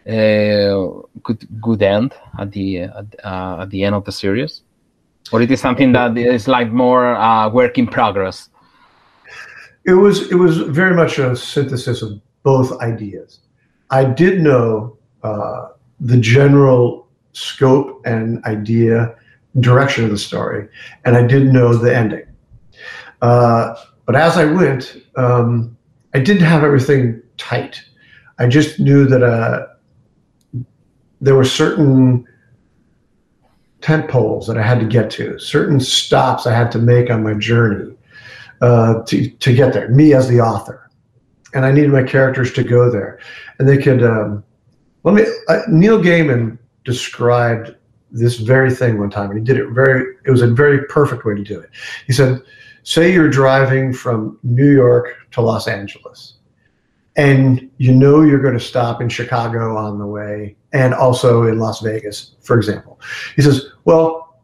[0.08, 4.62] uh, could could end at the uh, at the end of the series,
[5.30, 8.48] or it is something that is like more uh, work in progress?
[9.84, 13.40] It was it was very much a synthesis of both ideas.
[13.90, 15.68] I did know uh,
[16.00, 19.14] the general scope and idea,
[19.60, 20.68] direction of the story,
[21.04, 22.26] and I did know the ending.
[23.20, 23.74] Uh,
[24.06, 25.76] but as I went, um,
[26.14, 27.82] I didn't have everything tight.
[28.38, 29.66] I just knew that uh,
[31.20, 32.26] there were certain
[33.82, 37.22] tent poles that I had to get to, certain stops I had to make on
[37.22, 37.94] my journey
[38.60, 40.88] uh, to, to get there, me as the author.
[41.52, 43.18] And I needed my characters to go there.
[43.58, 44.42] And they could, um,
[45.02, 47.74] let me, uh, Neil Gaiman described
[48.10, 51.24] this very thing one time, and he did it very, it was a very perfect
[51.24, 51.70] way to do it.
[52.06, 52.40] He said,
[52.84, 56.34] say you're driving from New York to Los Angeles,
[57.16, 61.58] and you know you're going to stop in Chicago on the way and also in
[61.58, 63.00] Las Vegas, for example.
[63.36, 64.40] He says, well,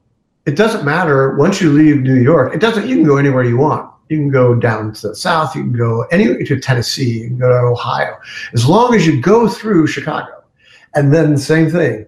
[0.47, 3.57] it doesn't matter once you leave New York, it doesn't, you can go anywhere you
[3.57, 3.91] want.
[4.09, 5.55] You can go down to the south.
[5.55, 7.21] You can go anywhere to Tennessee.
[7.21, 8.17] You can go to Ohio.
[8.55, 10.45] As long as you go through Chicago.
[10.95, 12.07] And then the same thing.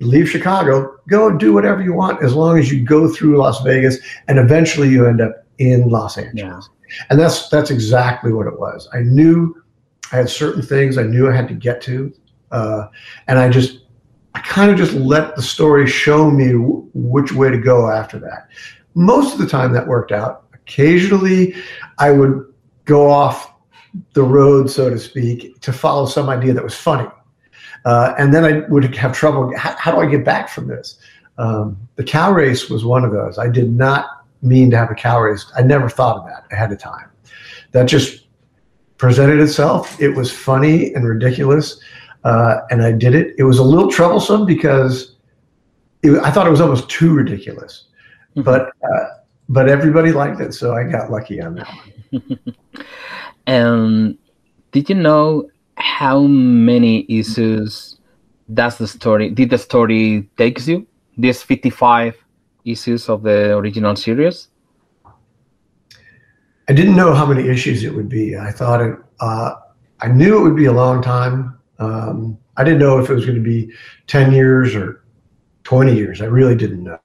[0.00, 3.98] Leave Chicago, go do whatever you want as long as you go through Las Vegas
[4.28, 6.68] and eventually you end up in Los Angeles.
[6.88, 7.06] Yeah.
[7.10, 8.88] And that's that's exactly what it was.
[8.92, 9.60] I knew
[10.12, 12.12] I had certain things I knew I had to get to.
[12.50, 12.88] Uh,
[13.26, 13.80] and I just
[14.34, 18.18] I kind of just let the story show me w- which way to go after
[18.20, 18.48] that.
[18.94, 21.54] Most of the time that worked out Occasionally,
[21.96, 22.44] I would
[22.84, 23.54] go off
[24.12, 27.08] the road, so to speak, to follow some idea that was funny.
[27.86, 29.50] Uh, and then I would have trouble.
[29.56, 30.98] How, how do I get back from this?
[31.38, 33.38] Um, the cow race was one of those.
[33.38, 35.50] I did not mean to have a cow race.
[35.56, 37.08] I never thought of that ahead of time.
[37.72, 38.26] That just
[38.98, 40.00] presented itself.
[40.00, 41.80] It was funny and ridiculous,
[42.24, 43.34] uh, and I did it.
[43.38, 45.16] It was a little troublesome because
[46.02, 47.84] it, I thought it was almost too ridiculous.
[48.30, 48.42] Mm-hmm.
[48.42, 49.04] But uh,
[49.48, 52.38] but everybody liked it, so I got lucky on that one.
[53.46, 54.18] and
[54.72, 57.98] did you know how many issues
[58.52, 60.86] does the story did the story takes you?
[61.16, 62.14] These 55
[62.64, 64.48] issues of the original series?
[66.68, 68.36] I didn't know how many issues it would be.
[68.36, 68.96] I thought it.
[69.20, 69.54] Uh,
[70.00, 71.58] I knew it would be a long time.
[71.78, 73.72] Um, I didn't know if it was going to be
[74.06, 75.04] ten years or
[75.64, 76.20] twenty years.
[76.20, 76.98] I really didn't know.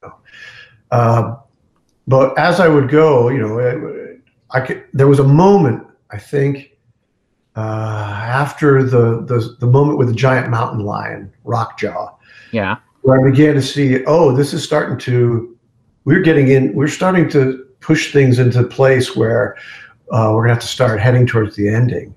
[0.92, 1.36] Uh,
[2.08, 4.84] but as I would go, you know, I, I could.
[4.94, 5.88] There was a moment.
[6.12, 6.78] I think
[7.56, 12.16] uh, after the, the the moment with the giant mountain lion, Rockjaw.
[12.52, 12.78] Yeah.
[13.02, 15.58] Where I began to see, oh, this is starting to.
[16.06, 16.74] We're getting in.
[16.74, 19.56] We're starting to push things into place where
[20.12, 22.16] uh, we're gonna have to start heading towards the ending.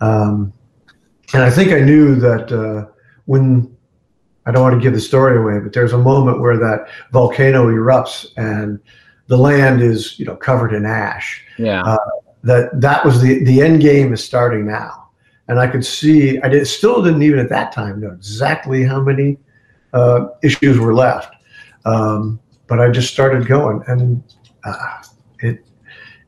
[0.00, 0.52] Um,
[1.34, 2.90] and I think I knew that uh,
[3.26, 3.74] when
[4.46, 7.66] I don't want to give the story away, but there's a moment where that volcano
[7.66, 8.80] erupts and
[9.26, 11.44] the land is you know covered in ash.
[11.58, 11.82] Yeah.
[11.82, 11.98] Uh,
[12.42, 15.10] that that was the the end game is starting now,
[15.48, 19.00] and I could see I did still didn't even at that time know exactly how
[19.00, 19.38] many
[19.92, 21.34] uh, issues were left,
[21.84, 24.22] um, but I just started going, and
[24.64, 25.02] uh,
[25.40, 25.64] it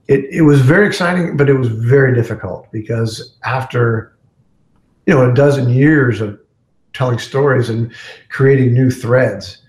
[0.08, 4.16] it it was very exciting, but it was very difficult because after
[5.06, 6.38] you know a dozen years of
[6.92, 7.92] telling stories and
[8.28, 9.62] creating new threads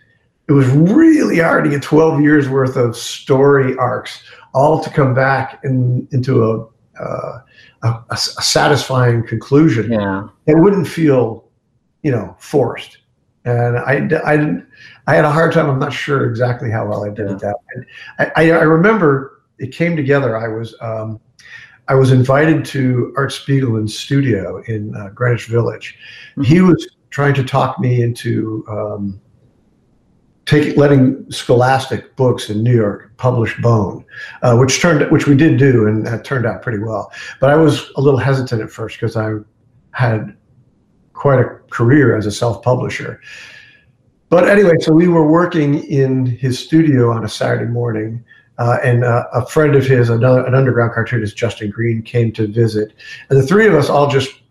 [0.48, 4.24] it was really hard to get 12 years worth of story arcs
[4.54, 6.68] all to come back in, into a,
[7.02, 7.40] uh,
[7.84, 9.92] a, a, satisfying conclusion.
[9.92, 10.28] Yeah.
[10.46, 11.46] It wouldn't feel,
[12.04, 12.98] you know, forced.
[13.46, 14.68] And I, I didn't,
[15.08, 15.70] I had a hard time.
[15.70, 17.34] I'm not sure exactly how well I did Yeah.
[17.34, 17.56] at that.
[18.20, 20.38] I, I, I remember it came together.
[20.38, 21.20] I was, um,
[21.88, 25.98] I was invited to Art Spiegelman's studio in uh, Greenwich Village.
[26.44, 29.20] He was trying to talk me into um,
[30.46, 34.06] taking letting Scholastic Books in New York publish Bone,
[34.42, 37.12] uh, which turned which we did do, and that turned out pretty well.
[37.42, 39.36] But I was a little hesitant at first because I
[39.92, 40.36] had
[41.14, 43.22] quite a career as a self-publisher.
[44.34, 48.26] But anyway, so we were working in his studio on a Saturday morning,
[48.58, 52.48] uh, and uh, a friend of his, another an underground cartoonist, Justin Green, came to
[52.48, 52.94] visit,
[53.30, 54.42] and the three of us all just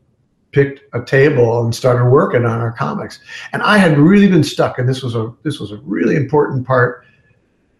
[0.52, 3.18] picked a table and started working on our comics.
[3.52, 6.64] And I had really been stuck, and this was a this was a really important
[6.64, 7.04] part.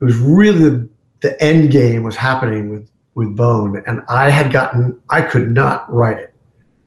[0.00, 0.88] It was really the,
[1.20, 5.88] the end game was happening with with Bone, and I had gotten I could not
[5.88, 6.34] write it.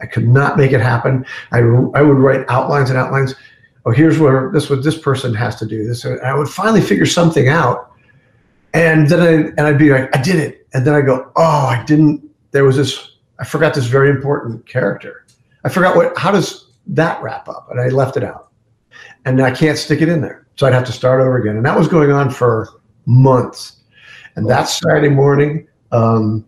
[0.01, 1.25] I could not make it happen.
[1.54, 3.34] I, I would write outlines and outlines.
[3.86, 5.88] Oh, here's where this what this person has to do.
[5.88, 7.91] This and I would finally figure something out,
[8.74, 11.67] and then I and I'd be like, I did it, and then I go, oh,
[11.67, 12.28] I didn't.
[12.52, 13.12] There was this.
[13.38, 15.26] I forgot this very important character.
[15.63, 16.17] I forgot what.
[16.17, 17.67] How does that wrap up?
[17.69, 18.50] And I left it out,
[19.26, 20.48] and I can't stick it in there.
[20.56, 22.69] So I'd have to start over again, and that was going on for
[23.06, 23.78] months.
[24.36, 26.45] And that Saturday morning, um,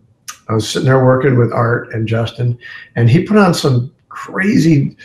[0.48, 2.58] I was sitting there working with Art and Justin,
[2.96, 4.96] and he put on some crazy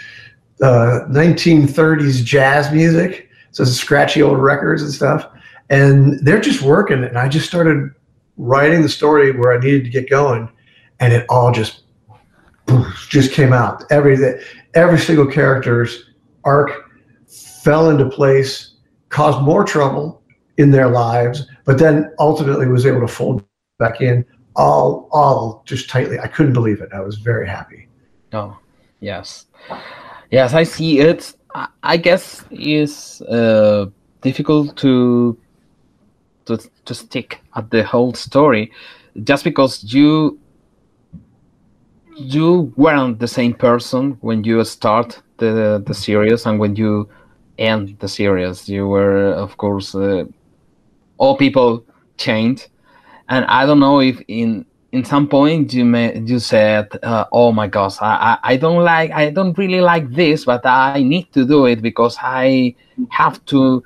[0.64, 5.28] uh, 1930s jazz music, so scratchy old records and stuff.
[5.70, 7.92] And they're just working, and I just started
[8.38, 10.50] writing the story where I needed to get going,
[11.00, 11.84] and it all just
[13.10, 13.84] just came out.
[13.92, 14.18] Every
[14.74, 16.12] every single character's
[16.46, 16.90] arc
[17.28, 18.76] fell into place,
[19.10, 20.22] caused more trouble
[20.58, 23.44] in their lives, but then ultimately was able to fold
[23.80, 26.20] back in all all just tightly.
[26.20, 26.90] I couldn't believe it.
[26.94, 27.88] I was very happy.
[28.32, 28.58] Oh,
[29.00, 29.46] yes,
[30.34, 31.34] yes, I see it.
[31.84, 33.86] I- guess it's uh,
[34.22, 35.38] difficult to
[36.46, 38.72] to to stick at the whole story,
[39.24, 40.40] just because you
[42.18, 47.10] you weren't the same person when you start the the series and when you
[47.58, 48.68] end the series.
[48.70, 50.26] You were, of course, uh,
[51.18, 51.86] all people
[52.18, 52.68] changed,
[53.30, 57.52] and I don't know if in in some point you may you said, uh, "Oh
[57.52, 61.46] my gosh, I, I don't like I don't really like this, but I need to
[61.46, 62.76] do it because I
[63.10, 63.84] have to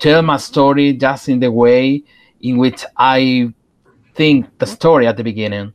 [0.00, 2.02] tell my story just in the way
[2.40, 3.52] in which I
[4.14, 5.72] think the story at the beginning."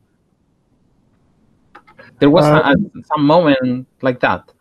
[2.20, 2.74] There was Uh, a,
[3.14, 4.52] some moment like that.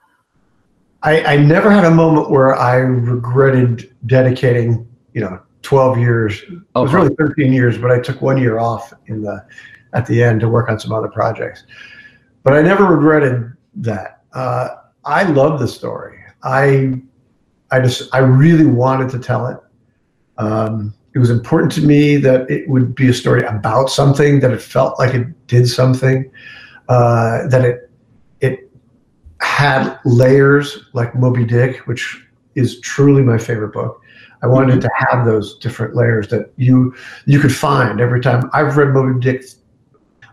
[1.04, 6.42] I, I never had a moment where I regretted dedicating, you know, 12 years.
[6.42, 6.94] It was Okay.
[6.94, 9.44] really 13 years, but I took one year off in the
[9.96, 11.64] at the end to work on some other projects.
[12.44, 14.22] But I never regretted that.
[14.34, 14.70] Uh,
[15.06, 16.20] I love the story.
[16.44, 17.02] I
[17.72, 19.58] I just I really wanted to tell it.
[20.38, 24.52] Um, it was important to me that it would be a story about something that
[24.52, 26.30] it felt like it did something,
[26.90, 27.90] uh, that it
[28.42, 28.70] it
[29.40, 32.22] had layers like Moby Dick, which
[32.56, 34.02] is truly my favorite book.
[34.44, 36.94] I wanted to have those different layers that you
[37.26, 38.50] you could find every time.
[38.54, 39.44] I've read Moby Dick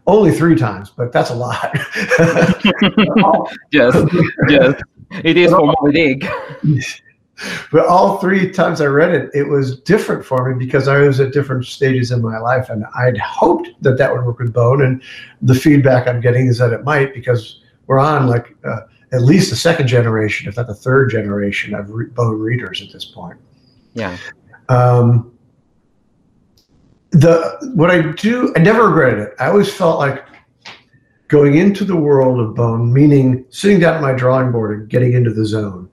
[0.06, 1.70] only three times, but that's a lot.
[3.72, 3.96] yes,
[4.48, 4.80] yes.
[5.24, 6.30] It is for Moby Dick.
[7.70, 11.20] but all three times I read it, it was different for me because I was
[11.20, 14.82] at different stages in my life, and I'd hoped that that would work with Bone,
[14.82, 15.02] and
[15.42, 18.80] the feedback I'm getting is that it might because we're on like uh,
[19.12, 22.92] at least the second generation, if not the third generation of re- Bone readers at
[22.92, 23.38] this point.
[23.94, 24.16] Yeah.
[24.68, 25.31] Um,
[27.12, 29.34] the what I do, I never regretted it.
[29.38, 30.26] I always felt like
[31.28, 35.14] going into the world of Bone, meaning sitting down at my drawing board and getting
[35.14, 35.88] into the zone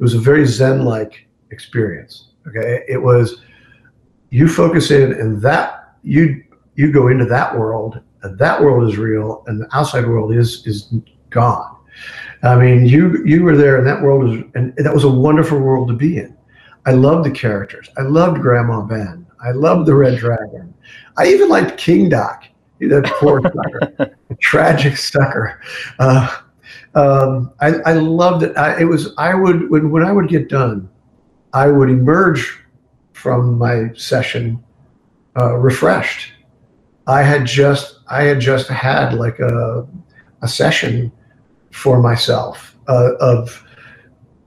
[0.00, 2.28] it was a very zen-like experience.
[2.48, 3.42] Okay, it was
[4.30, 6.42] you focus in, and that you
[6.74, 10.66] you go into that world, and that world is real, and the outside world is
[10.66, 10.94] is
[11.28, 11.76] gone.
[12.42, 15.58] I mean, you you were there, and that world was, and that was a wonderful
[15.58, 16.34] world to be in.
[16.86, 17.90] I loved the characters.
[17.98, 19.26] I loved Grandma Ben.
[19.42, 20.74] I loved the Red Dragon.
[21.16, 22.44] I even liked Kingdok,
[22.80, 23.40] that poor
[23.98, 25.60] sucker, tragic sucker.
[25.98, 26.36] Uh,
[26.94, 28.56] um, I, I, loved it.
[28.56, 30.88] I, it was I would when when I would get done,
[31.52, 32.60] I would emerge
[33.12, 34.62] from my session
[35.38, 36.32] uh, refreshed.
[37.06, 39.86] I had just I had just had like a
[40.42, 41.12] a session
[41.70, 43.64] for myself uh, of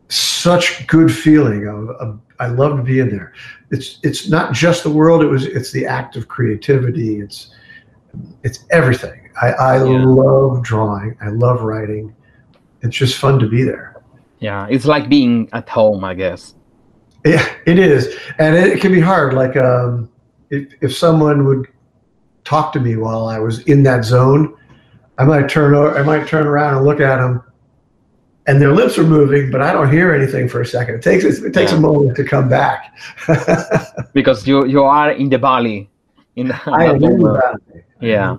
[0.09, 3.33] such good feeling of, of I loved being there.
[3.73, 5.21] It's it's not just the world.
[5.23, 7.19] It was it's the act of creativity.
[7.19, 7.53] It's
[8.43, 9.29] it's everything.
[9.41, 10.05] I, I yeah.
[10.05, 11.17] love drawing.
[11.21, 12.15] I love writing
[12.83, 13.95] it's just fun to be there.
[14.39, 16.53] Yeah, it's like being at home, I guess.
[17.25, 19.33] Yeah, it is, and it, it can be hard.
[19.33, 20.09] Like um,
[20.49, 21.67] if if someone would
[22.43, 24.57] talk to me while I was in that zone,
[25.17, 27.41] I might turn over, I might turn around and look at them,
[28.47, 30.95] and their lips are moving, but I don't hear anything for a second.
[30.95, 31.77] It takes it takes yeah.
[31.77, 32.95] a moment to come back.
[34.13, 35.89] because you you are in the valley,
[36.35, 37.83] in the, I am in the valley.
[38.01, 38.37] Yeah.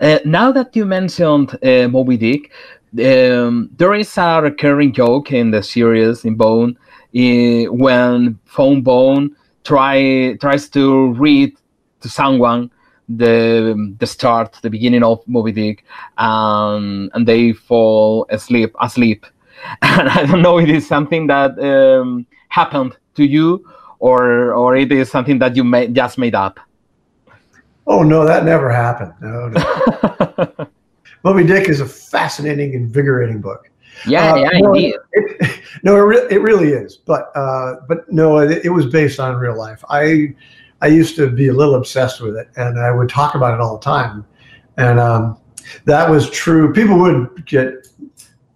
[0.00, 2.52] Uh, now that you mentioned uh, Moby Dick,
[2.98, 6.76] um, there is a recurring joke in the series in Bone
[7.16, 11.56] uh, when Fone Bone try tries to read
[12.00, 12.70] to someone
[13.08, 15.84] the the start, the beginning of Moby Dick,
[16.18, 19.26] um, and they fall asleep asleep.
[19.82, 23.64] And I don't know if it is something that um, happened to you
[23.98, 26.58] or or it is something that you made, just made up.
[27.86, 29.12] Oh no, that never happened.
[29.20, 29.48] No.
[29.48, 30.66] no.
[31.24, 33.70] Moby Dick is a fascinating, invigorating book.
[34.06, 34.96] Yeah, uh, yeah, no, indeed.
[35.12, 36.96] It, no, it, re- it really is.
[36.96, 39.84] But uh, but no, it, it, was based on real life.
[39.88, 40.34] I
[40.82, 43.60] I used to be a little obsessed with it, and I would talk about it
[43.60, 44.26] all the time.
[44.76, 45.38] And um,
[45.84, 46.72] that was true.
[46.72, 47.86] People would get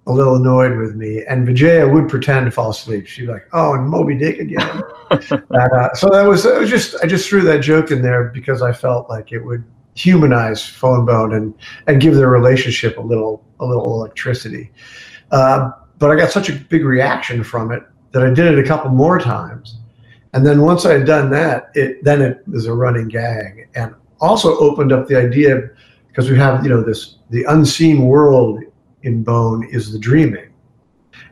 [0.08, 3.06] a little annoyed with me, and Vijaya would pretend to fall asleep.
[3.06, 6.68] She'd be like, "Oh, and Moby Dick again." and, uh, so that was, it was
[6.68, 9.64] just I just threw that joke in there because I felt like it would
[9.94, 11.54] humanize Fone Bone and
[11.86, 14.72] and give their relationship a little a little electricity.
[15.30, 18.66] Uh, but I got such a big reaction from it that I did it a
[18.66, 19.78] couple more times,
[20.36, 23.94] and then once I had done that, it then it was a running gag, and
[24.20, 25.70] also opened up the idea
[26.08, 28.60] because we have you know this the unseen world
[29.02, 30.52] in Bone is the dreaming,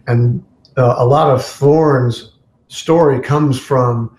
[0.07, 0.43] and
[0.79, 2.33] uh, a lot of Thorn's
[2.69, 4.17] story comes from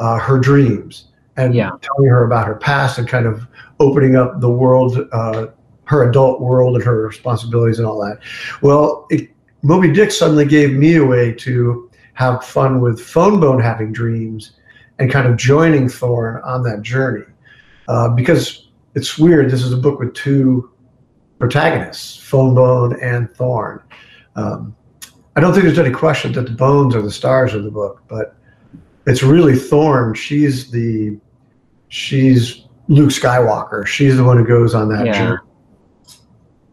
[0.00, 1.08] uh, her dreams
[1.38, 1.70] and yeah.
[1.80, 3.46] telling her about her past and kind of
[3.80, 5.46] opening up the world, uh,
[5.84, 8.18] her adult world, and her responsibilities and all that.
[8.60, 9.30] Well, it,
[9.62, 11.85] Moby Dick suddenly gave me a way to
[12.16, 14.52] have fun with Fone Bone having dreams
[14.98, 17.24] and kind of joining Thorn on that journey.
[17.88, 20.70] Uh, because it's weird, this is a book with two
[21.38, 23.82] protagonists, Fone Bone and Thorn.
[24.34, 24.74] Um,
[25.36, 28.02] I don't think there's any question that the bones are the stars of the book,
[28.08, 28.34] but
[29.06, 30.14] it's really Thorn.
[30.14, 31.18] She's the
[31.88, 33.86] she's Luke Skywalker.
[33.86, 35.12] She's the one who goes on that yeah.
[35.12, 35.38] journey.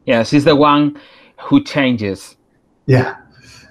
[0.06, 1.00] Yeah, she's the one
[1.42, 2.38] who changes.
[2.86, 3.18] Yeah.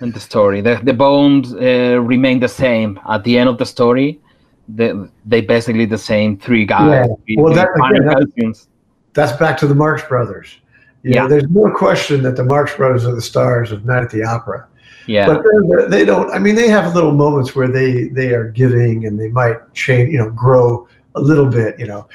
[0.02, 3.64] In the story, the the bones uh, remain the same at the end of the
[3.64, 4.20] story.
[4.68, 4.92] They
[5.24, 7.08] they basically the same three guys.
[7.26, 7.40] Yeah.
[7.40, 8.06] Well, that, again,
[8.48, 8.68] that's,
[9.12, 10.58] that's back to the Marx Brothers.
[11.02, 11.22] You yeah.
[11.22, 14.24] Know, there's no question that the Marx Brothers are the stars of Night at the
[14.24, 14.66] Opera.
[15.06, 15.26] Yeah.
[15.26, 16.30] But they don't.
[16.32, 20.12] I mean, they have little moments where they they are giving and they might change.
[20.12, 22.08] You know, grow a little bit, you know,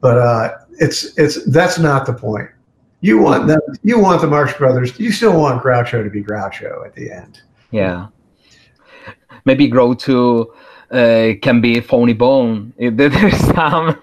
[0.00, 2.50] but uh, it's it's that's not the point.
[3.02, 3.60] You want them.
[3.82, 4.98] You want the Marx Brothers.
[4.98, 7.42] You still want Groucho to be Groucho at the end.
[7.72, 8.06] Yeah.
[9.44, 10.46] Maybe Groucho
[10.92, 12.72] uh, can be Phoney Bone.
[12.78, 14.00] There's some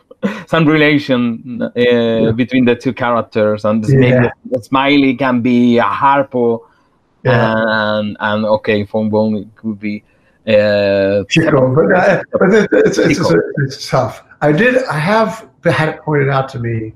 [0.47, 2.31] some relation uh, yeah.
[2.31, 3.99] between the two characters, and yeah.
[3.99, 6.59] maybe the Smiley can be a Harpo,
[7.23, 7.99] yeah.
[7.99, 10.03] and and okay, Fone Bone could be.
[10.45, 14.23] Uh, Chico, but, uh, but it's, it's, it's, it's tough.
[14.41, 14.83] I did.
[14.85, 16.93] I have had it pointed out to me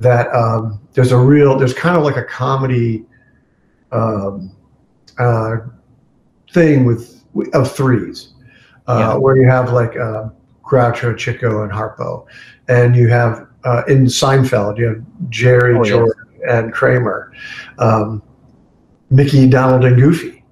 [0.00, 3.04] that um, there's a real, there's kind of like a comedy
[3.92, 4.54] um,
[5.18, 5.56] uh,
[6.52, 7.24] thing with
[7.54, 8.34] of threes,
[8.86, 9.14] uh, Yeah.
[9.16, 10.28] where you have like uh,
[10.64, 12.26] Groucho, Chico, and Harpo,
[12.68, 16.10] and you have uh, in Seinfeld you have Jerry, Oh, yes.
[16.48, 17.32] And Kramer,
[17.78, 18.22] um,
[19.10, 20.44] Mickey, Donald, and Goofy.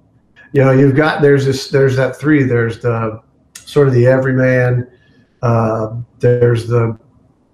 [0.51, 2.43] You know, you've got there's this there's that three.
[2.43, 3.21] There's the
[3.55, 4.89] sort of the everyman.
[5.41, 6.97] Uh, there's the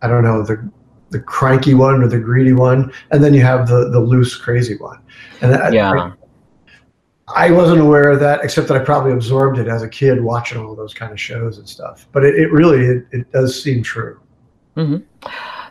[0.01, 0.69] I don't know the
[1.13, 4.75] the cranky one or the greedy one, and then you have the the loose crazy
[4.89, 4.99] one.
[5.41, 5.91] And I, Yeah.
[5.91, 10.15] I, I wasn't aware of that, except that I probably absorbed it as a kid
[10.31, 11.97] watching all those kind of shows and stuff.
[12.13, 14.15] But it, it really it, it does seem true.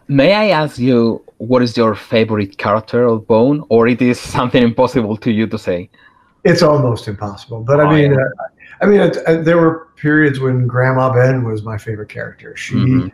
[0.09, 4.63] May I ask you what is your favorite character of Bone, or it is something
[4.63, 5.91] impossible to you to say?
[6.45, 7.61] It's almost impossible.
[7.71, 8.19] But Oh, I mean, yeah.
[8.19, 12.57] uh, I mean, uh, there were periods when Grandma Ben was my favorite character.
[12.57, 13.13] She Mhm.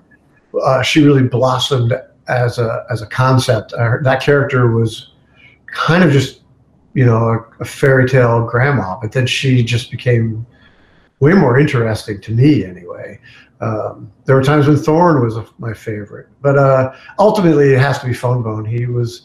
[0.68, 1.92] uh, she really blossomed
[2.28, 3.72] as a as a concept.
[3.72, 5.12] Uh, that character was
[5.66, 6.42] kind of just
[6.94, 10.46] you know a, a fairy tale grandma, but then she just became
[11.20, 13.18] way more interesting to me anyway.
[13.60, 18.06] Um, there were times when Thorn was my favorite, but uh, ultimately it has to
[18.06, 18.64] be Fone Bone.
[18.64, 19.22] He was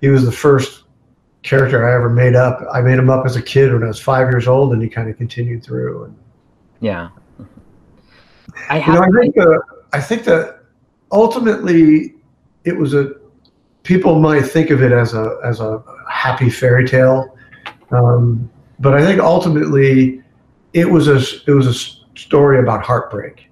[0.00, 0.84] he was the first
[1.42, 2.60] character I ever made up.
[2.72, 4.88] I made him up as a kid when I was five years old, and he
[4.88, 6.04] kind of continued through.
[6.04, 6.16] And
[6.80, 7.08] Yeah.
[8.68, 8.94] I you have.
[8.94, 9.58] know, I think uh,
[9.92, 10.60] I think that
[11.12, 12.14] ultimately
[12.66, 13.12] it was a
[13.84, 17.36] people might think of it as a as a happy fairy tale,
[17.92, 18.50] um,
[18.80, 20.22] but I think ultimately
[20.72, 23.48] it was a it was a story about heartbreak.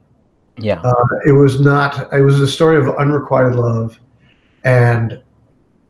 [0.58, 0.80] yeah.
[0.82, 2.12] Uh, it was not.
[2.12, 3.98] It was a story of unrequited love,
[4.64, 5.22] and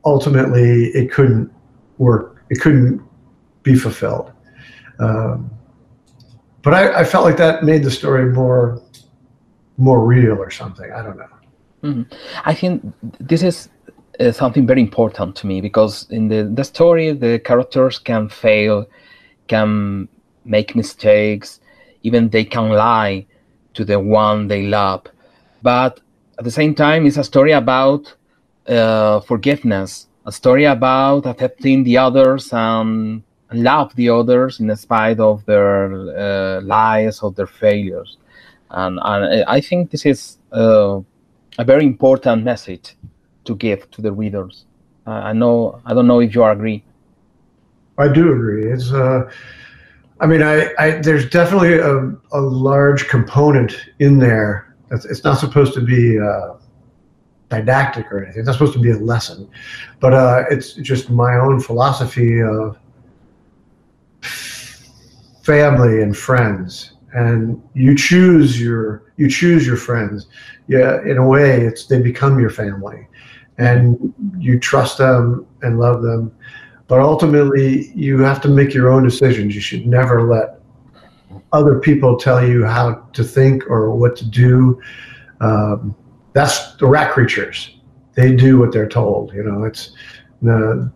[0.05, 1.51] ultimately it couldn't
[1.99, 2.45] work.
[2.51, 3.03] It couldn't
[3.63, 4.33] be fulfilled.
[4.99, 5.51] Um,
[6.63, 8.81] but I, I felt like that made the story more
[9.77, 10.93] more real or something.
[10.93, 11.27] I don't know.
[12.45, 12.83] I think
[13.21, 13.69] this is
[14.19, 18.87] uh, something very important to me because in the, the story, the characters can fail,
[19.49, 20.09] can
[20.45, 21.61] make mistakes,
[22.03, 23.27] even they can lie
[23.75, 25.03] to the one they love.
[25.63, 26.01] But
[26.39, 28.15] at the same time, it's a story about
[28.67, 33.23] uh, forgiveness, a story about accepting the others and
[33.53, 38.17] love the others in spite of their uh, lies or their failures.
[38.71, 40.39] And, and I think this is.
[40.51, 41.01] Uh,
[41.59, 42.97] a very important message
[43.45, 44.65] to give to the readers.
[45.07, 46.83] Uh, I know I don't know if you agree.
[47.99, 48.73] I do agree.
[48.73, 49.31] It's uh,
[50.21, 54.75] I mean, I, I there's definitely a, a large component in there.
[54.91, 56.55] It's, it's not supposed to be uh,
[57.51, 58.41] didactic or anything.
[58.41, 59.49] It's not supposed to be a lesson,
[60.01, 62.79] but uh, it's just my own philosophy of
[65.43, 66.94] family and friends.
[67.15, 70.27] And you choose your you choose your friends.
[70.67, 73.07] Yeah, in a way, it's they become your family,
[73.59, 76.35] and you trust them and love them.
[76.89, 79.55] But ultimately you have to make your own decisions.
[79.55, 80.61] You should never let
[81.53, 84.81] other people tell you how to think or what to do.
[85.41, 85.95] Um,
[86.33, 87.77] that's the rat creatures.
[88.15, 89.93] They do what they're told you know it's
[90.49, 90.87] uh,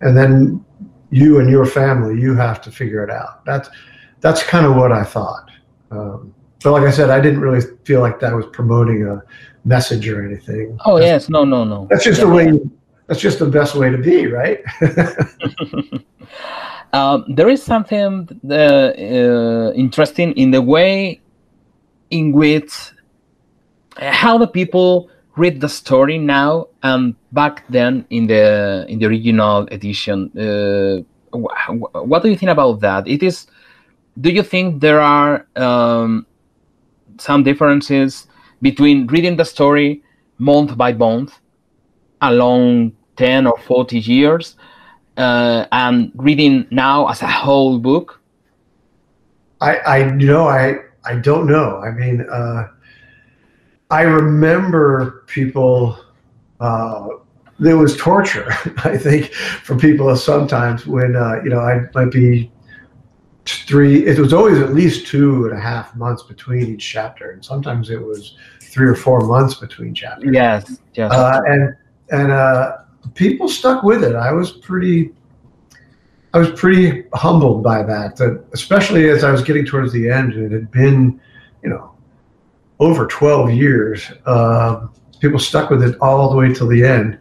[0.00, 0.64] and then
[1.10, 3.44] you and your family you have to figure it out.
[3.44, 3.68] That's
[4.20, 5.50] that's kind of what i thought
[5.90, 6.32] um,
[6.62, 9.22] but like i said i didn't really feel like that was promoting a
[9.64, 11.86] message or anything Oh yes, no, no, no.
[11.90, 12.26] that's just Yeah.
[12.26, 12.60] the way
[13.08, 14.60] that's just the best way to be right
[16.92, 21.20] Um, there is something uh, uh, interesting in the way
[22.10, 22.72] in which
[24.00, 29.06] uh, how the people read the story now and back then in the in the
[29.06, 30.30] original edition.
[30.38, 31.02] Uh,
[31.36, 33.06] wh- wh- what do you think about that?
[33.06, 33.46] It is.
[34.20, 36.26] Do you think there are um,
[37.18, 38.26] some differences
[38.62, 40.02] between reading the story
[40.38, 41.38] month by month
[42.20, 44.56] along 10 or 40 years
[45.16, 48.20] uh, and reading now as a whole book
[49.60, 51.78] I, I know I I don't know.
[51.78, 52.68] I mean, uh,
[53.90, 55.98] I remember people.
[56.58, 57.08] Uh,
[57.58, 58.50] there was torture,
[58.84, 62.50] I think, for people sometimes when uh, you know I might be
[63.48, 64.06] three.
[64.06, 67.90] It was always at least two and a half months between each chapter, and sometimes
[67.90, 70.30] it was three or four months between chapters.
[70.32, 71.76] yes yes uh, and
[72.10, 72.78] and uh,
[73.14, 74.14] people stuck with it.
[74.14, 75.12] I was pretty,
[76.34, 78.16] I was pretty humbled by that.
[78.16, 81.20] That especially as I was getting towards the end, and it had been,
[81.62, 81.94] you know,
[82.80, 84.12] over twelve years.
[84.26, 87.18] Um, people stuck with it all the way till the end.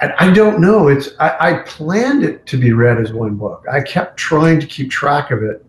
[0.00, 0.88] I, I don't know.
[0.88, 3.64] It's I, I planned it to be read as one book.
[3.70, 5.64] I kept trying to keep track of it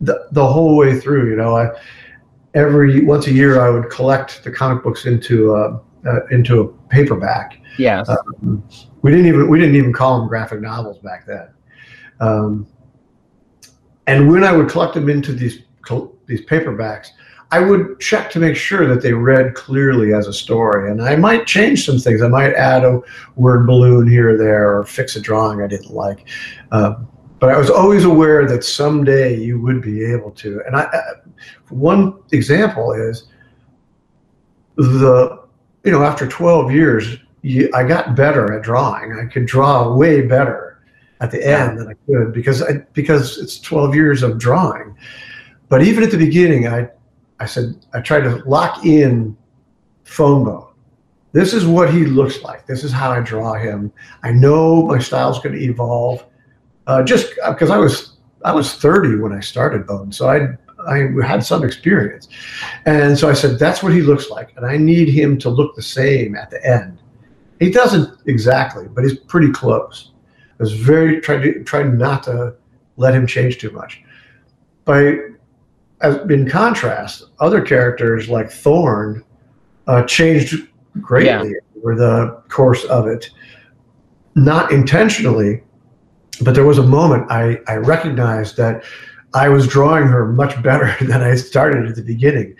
[0.00, 1.30] the the whole way through.
[1.30, 1.70] You know, I
[2.54, 6.68] every once a year I would collect the comic books into a, uh, into a
[6.88, 7.60] paperback.
[7.78, 8.66] yes Um,
[9.02, 11.48] we didn't even we didn't even call them graphic novels back then.
[12.20, 12.66] Um,
[14.06, 15.62] and when I would collect them into these
[16.26, 17.08] these paperbacks,
[17.52, 20.90] I would check to make sure that they read clearly as a story.
[20.90, 22.20] And I might change some things.
[22.20, 23.00] I might add a
[23.36, 26.26] word balloon here or there, or fix a drawing I didn't like.
[26.72, 26.96] Uh,
[27.38, 30.62] but I was always aware that someday you would be able to.
[30.66, 31.00] And I, I
[31.68, 33.28] one example is
[34.76, 35.42] the
[35.84, 39.18] you know after 12 years you, I got better at drawing.
[39.18, 40.82] I could draw way better
[41.20, 44.96] at the end than I could because I, because it's 12 years of drawing.
[45.68, 46.88] But even at the beginning, I
[47.40, 49.36] I said I tried to lock in
[50.04, 50.72] Fone Bone.
[51.32, 52.66] This is what he looks like.
[52.66, 53.92] This is how I draw him.
[54.22, 56.24] I know my style's going to evolve.
[56.86, 60.48] Uh, just because I was I was 30 when I started Bone, so I
[60.88, 62.28] I had some experience,
[62.86, 65.74] and so I said that's what he looks like, and I need him to look
[65.74, 66.98] the same at the end.
[67.58, 70.12] He doesn't exactly, but he's pretty close.
[70.58, 72.54] I was very trying to try not to
[72.96, 74.02] let him change too much.
[74.84, 75.18] By
[76.02, 79.24] in contrast, other characters like Thorn
[79.86, 80.68] uh, changed
[81.00, 81.78] greatly yeah.
[81.78, 83.30] over the course of it,
[84.34, 85.62] not intentionally,
[86.42, 88.84] but there was a moment I, I recognized that
[89.34, 92.56] I was drawing her much better than I started at the beginning.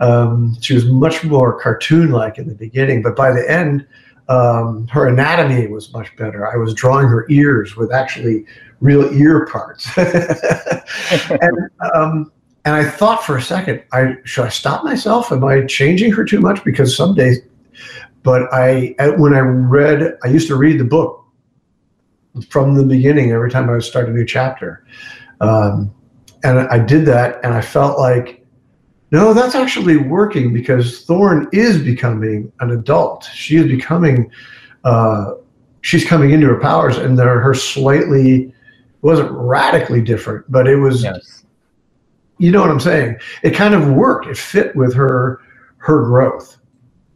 [0.00, 3.86] Um, she was much more cartoon-like in the beginning, but by the end,
[4.28, 6.46] um, her anatomy was much better.
[6.46, 8.46] I was drawing her ears with actually
[8.80, 12.30] real ear parts, and um,
[12.64, 15.32] and I thought for a second, I should I stop myself?
[15.32, 16.62] Am I changing her too much?
[16.64, 17.38] Because some days,
[18.22, 21.24] but I when I read, I used to read the book
[22.48, 24.84] from the beginning every time I would start a new chapter,
[25.40, 25.92] um,
[26.44, 28.40] and I did that, and I felt like
[29.12, 33.24] no, that's actually working because Thorn is becoming an adult.
[33.24, 34.30] She is becoming,
[34.84, 35.32] uh,
[35.80, 38.54] she's coming into her powers, and her slightly,
[39.02, 41.39] wasn't radically different, but it was, yes.
[42.40, 43.16] You know what I'm saying?
[43.42, 44.26] It kind of worked.
[44.26, 45.40] It fit with her,
[45.78, 46.58] her growth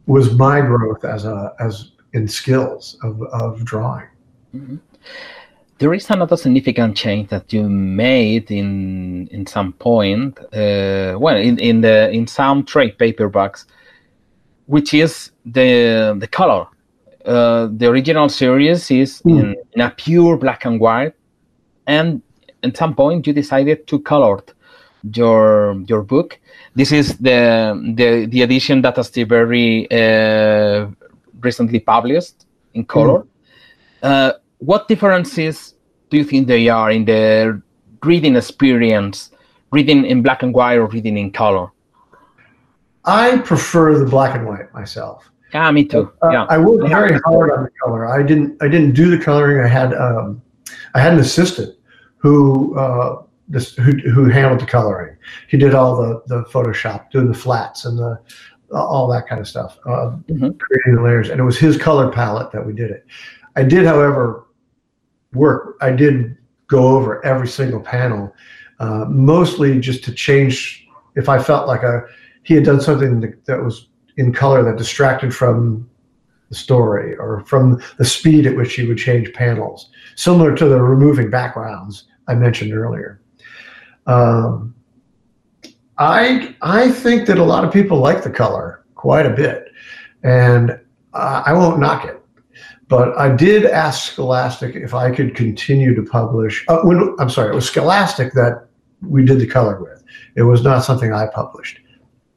[0.05, 4.07] was my growth as a, as in skills of, of drawing.
[4.55, 4.77] Mm-hmm
[5.77, 11.59] there is another significant change that you made in in some point uh, well in,
[11.59, 13.65] in the in some trade paperbacks
[14.67, 16.65] which is the the color
[17.25, 19.39] uh, the original series is mm.
[19.39, 21.13] in, in, a pure black and white
[21.87, 22.21] and
[22.63, 24.41] at some point you decided to color
[25.13, 26.39] your your book
[26.75, 30.87] this is the the, the edition that Astiberri uh,
[31.41, 35.75] recently published in color mm what differences
[36.09, 37.61] do you think they are in the
[38.03, 39.31] reading experience,
[39.71, 41.71] reading in black and white or reading in color?
[43.05, 45.29] I prefer the black and white myself.
[45.53, 46.11] Yeah, me too.
[46.23, 48.07] Uh, yeah, I worked very hard on the color.
[48.07, 48.61] I didn't.
[48.61, 49.63] I didn't do the coloring.
[49.63, 49.93] I had.
[49.93, 50.41] Um,
[50.95, 51.75] I had an assistant
[52.17, 52.77] who.
[52.77, 55.17] Uh, this, who, who handled the coloring.
[55.47, 58.19] He did all the, the Photoshop, doing the flats and the
[58.71, 60.49] all that kind of stuff, uh, mm-hmm.
[60.57, 61.29] creating the layers.
[61.29, 63.05] And it was his color palette that we did it.
[63.55, 64.47] I did, however,
[65.33, 66.35] work, I did
[66.67, 68.33] go over every single panel,
[68.79, 72.03] uh, mostly just to change if I felt like a
[72.43, 73.87] he had done something that, that was
[74.17, 75.89] in color that distracted from
[76.49, 80.81] the story or from the speed at which he would change panels, similar to the
[80.81, 83.19] removing backgrounds I mentioned earlier.
[84.05, 84.75] Um,
[85.97, 89.71] I I think that a lot of people like the color quite a bit,
[90.23, 90.71] and
[91.13, 92.21] uh, I won't knock it.
[92.87, 96.63] But I did ask Scholastic if I could continue to publish.
[96.67, 98.67] Uh, when, I'm sorry, it was Scholastic that
[99.01, 100.03] we did the color with.
[100.35, 101.79] It was not something I published.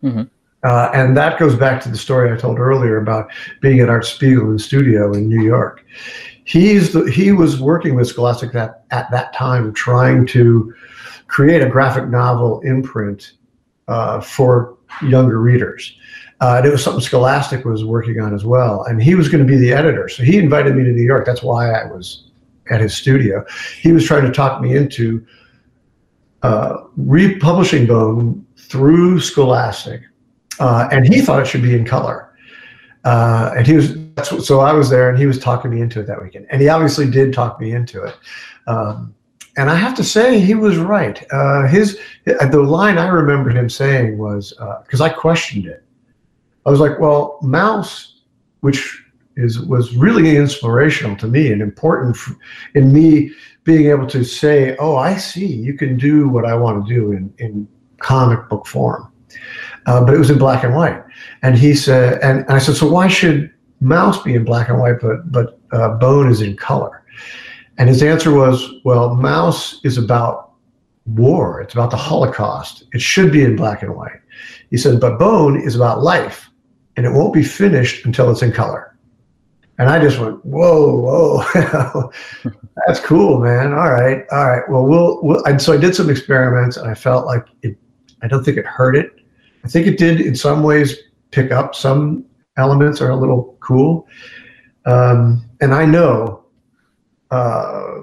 [0.02, 0.22] Mm-hmm.
[0.62, 4.04] Uh, and that goes back to the story I told earlier about being at Art
[4.04, 5.84] Spiegelman studio in New York.
[6.44, 10.74] He's the, he was working with Scholastic that, at that time, trying to
[11.28, 13.32] create a graphic novel imprint
[13.86, 15.96] uh, for younger readers.
[16.40, 18.84] Uh, and it was something Scholastic was working on as well.
[18.84, 20.08] And he was going to be the editor.
[20.08, 21.26] So he invited me to New York.
[21.26, 22.30] That's why I was
[22.70, 23.44] at his studio.
[23.80, 25.26] He was trying to talk me into
[26.42, 30.02] uh, republishing Bone through Scholastic.
[30.60, 32.32] Uh, and he thought it should be in color.
[33.04, 33.96] Uh, and he was,
[34.44, 36.46] so I was there and he was talking me into it that weekend.
[36.50, 38.16] And he obviously did talk me into it.
[38.66, 39.14] Um,
[39.58, 41.24] and I have to say, he was right.
[41.32, 44.54] Uh, his the line I remembered him saying was
[44.84, 45.84] because uh, I questioned it.
[46.64, 48.20] I was like, well, Maus,
[48.60, 49.04] which
[49.36, 52.16] is was really inspirational to me and important
[52.74, 53.32] in me
[53.64, 57.12] being able to say, oh, I see, you can do what I want to do
[57.12, 59.12] in, in comic book form.
[59.86, 61.02] Uh, but it was in black and white.
[61.42, 63.52] And he said, and, and, I said, so why should
[63.82, 66.97] Maus be in black and white, but, but uh, Bone is in color?
[67.78, 70.52] And his answer was, well, Maus is about
[71.06, 71.60] war.
[71.60, 72.84] It's about the Holocaust.
[72.92, 74.20] It should be in black and white.
[74.70, 76.50] He said, but Bone is about life,
[76.96, 78.96] and it won't be finished until it's in color.
[79.78, 82.10] And I just went, whoa, whoa,
[82.86, 83.72] that's cool, man.
[83.72, 84.68] All right, all right.
[84.68, 87.76] Well, we'll, we'll and so I did some experiments, and I felt like it.
[88.20, 89.20] I don't think it hurt it.
[89.64, 90.96] I think it did in some ways
[91.30, 92.24] pick up some
[92.56, 94.08] elements are a little cool.
[94.84, 96.37] Um, and I know
[97.30, 98.00] uh,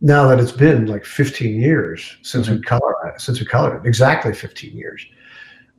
[0.00, 2.56] now that it's been like 15 years since mm-hmm.
[2.56, 5.06] we colored since we colored it, exactly 15 years.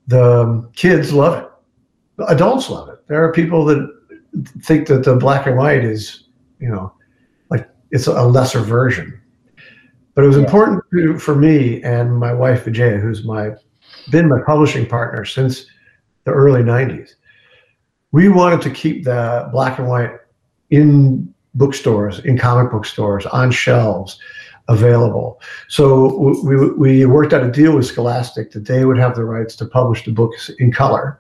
[0.08, 2.24] The kids love it.
[2.28, 3.06] Adults love it.
[3.08, 3.94] There are people that
[4.62, 6.24] think that the black and white is,
[6.60, 6.94] you know,
[7.50, 9.20] like it's a lesser version.
[10.16, 10.44] But it was yeah.
[10.44, 13.52] important to, for me and my wife Vijaya, who's my
[14.10, 15.68] been my publishing partner since
[16.24, 17.12] the early 90s.
[18.12, 20.12] We wanted to keep the black and white
[20.70, 24.20] in bookstores, in comic book stores, on shelves,
[24.70, 25.42] available.
[25.70, 29.56] So we, we worked out a deal with Scholastic that they would have the rights
[29.58, 31.20] to publish the books in color.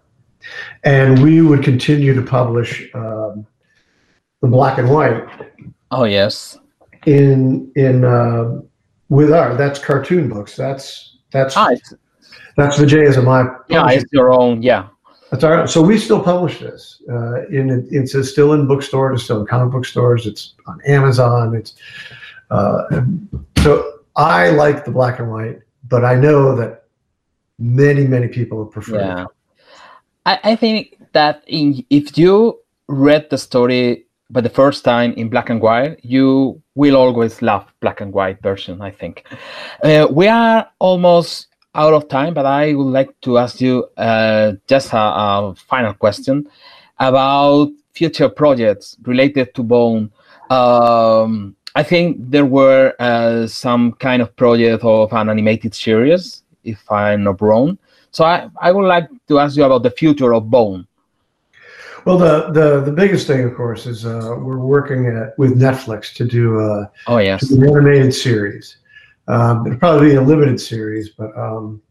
[0.83, 3.45] And we would continue to publish um,
[4.41, 5.23] the black and white.
[5.91, 6.57] Oh, yes.
[7.05, 8.61] In, in, uh,
[9.09, 10.55] with our, that's cartoon books.
[10.55, 11.69] That's, that's, ah,
[12.57, 13.45] that's Vijaya's and my.
[13.69, 14.61] Yeah, it's your own.
[14.61, 14.87] Yeah.
[15.31, 15.69] That's all right.
[15.69, 17.01] So we still publish this.
[17.09, 20.25] Uh, in it's still in bookstores, it's still in comic book stores.
[20.25, 21.55] It's on Amazon.
[21.55, 21.75] It's
[22.49, 22.83] uh,
[23.59, 25.59] so I like the black and white,
[25.89, 26.83] but I know that
[27.59, 28.99] many many people prefer.
[28.99, 29.25] Yeah,
[30.25, 35.29] I, I think that in, if you read the story but the first time in
[35.29, 38.81] black and white, you will always love black and white version.
[38.81, 39.25] I think
[39.83, 44.53] uh, we are almost out of time, but I would like to ask you uh,
[44.67, 46.47] just a, a, final question
[46.99, 50.11] about future projects related to Bone.
[50.49, 56.91] Um, I think there were uh, some kind of project of an animated series, if
[56.91, 57.77] I'm not wrong.
[58.11, 60.87] So I, I would like to ask you about the future of Bone.
[62.05, 66.13] Well, the, the, the biggest thing, of course, is uh, we're working at, with Netflix
[66.15, 67.51] to do, a, oh, yes.
[67.51, 68.77] an animated series.
[69.27, 71.81] Um, it'll probably be a limited series, but um,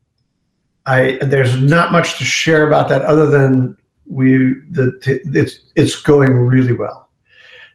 [0.87, 3.77] I there's not much to share about that other than
[4.07, 4.99] we the
[5.35, 7.11] it's it's going really well.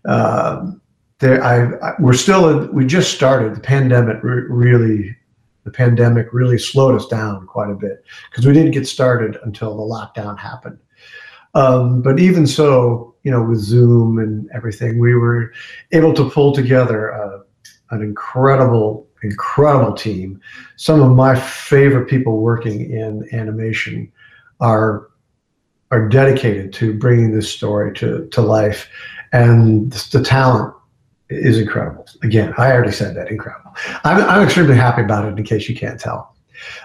[0.06, 0.82] Um,
[1.20, 3.56] there, I, I, we're still in, we just started.
[3.56, 5.16] The pandemic re- really
[5.64, 9.78] the pandemic really slowed us down quite a bit because we didn't get started until
[9.78, 10.80] the lockdown happened.
[11.54, 15.54] Um, but even so, you know, with Zoom and everything, we were
[15.92, 17.40] able to pull together uh,
[17.92, 20.42] an incredible incredible team.
[20.76, 24.12] Some of my favorite people working in animation
[24.60, 25.08] are
[25.92, 28.88] are dedicated to bringing this story to, to life,
[29.34, 30.74] and the talent
[31.30, 32.06] is incredible.
[32.24, 33.74] Again, I already said that incredible.
[34.06, 35.38] I'm, I'm extremely happy about it.
[35.38, 36.36] In case you can't tell,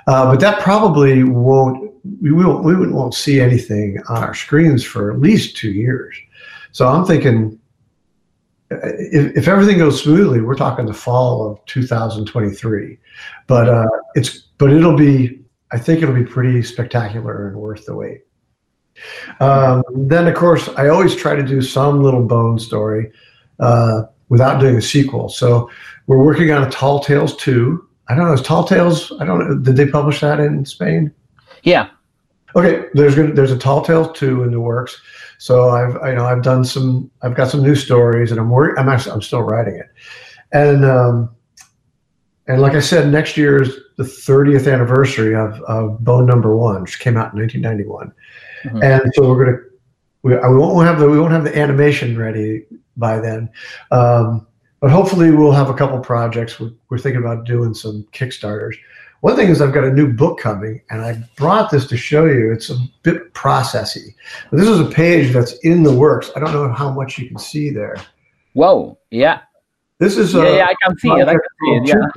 [0.07, 5.12] uh, but that probably won't we won't we won't see anything on our screens for
[5.12, 6.16] at least two years.
[6.72, 7.59] So I'm thinking
[8.71, 12.99] if, if, everything goes smoothly, we're talking the fall of 2023.
[13.47, 15.41] But uh, it's but it'll be
[15.73, 18.23] I think it'll be pretty spectacular and worth the wait.
[19.41, 23.12] Um, then of course I always try to do some little bone story
[23.61, 25.29] uh, without doing a sequel.
[25.29, 25.71] So
[26.07, 27.87] we're working on a Tall Tales 2.
[28.09, 31.12] I don't know, is Tall Tales, I don't know, did they publish that in Spain?
[31.62, 31.89] Yeah.
[32.57, 35.00] Okay, there's gonna, there's a Tall tale 2 in the works.
[35.38, 38.50] So I've I, you know I've done some I've got some new stories and I'm
[38.50, 39.88] work I'm actually I'm still writing it,
[40.52, 41.30] and um,
[42.46, 46.82] and like I said, next year is the 30th anniversary of, of Bone Number One,
[46.82, 48.12] which came out in 1991,
[48.64, 48.82] mm-hmm.
[48.82, 49.59] and so we're gonna
[50.22, 52.64] we, we won't have the we won't have the animation ready
[52.96, 53.50] by then.
[53.90, 54.46] Um,
[54.80, 56.61] but hopefully we'll have a couple projects.
[56.61, 58.76] We're, we're thinking about doing some Kickstarters.
[59.27, 62.27] One thing is I've got a new book coming, and I brought this to show
[62.27, 62.53] you.
[62.53, 64.14] It's a bit processy.
[64.53, 66.31] But this is a page that's in the works.
[66.37, 67.97] I don't know how much you can see there.
[68.53, 68.97] Whoa!
[69.11, 69.41] Yeah.
[69.99, 70.66] This is yeah, a, yeah.
[70.66, 71.27] I can see it.
[71.27, 71.89] I can see it.
[71.89, 72.09] Yeah.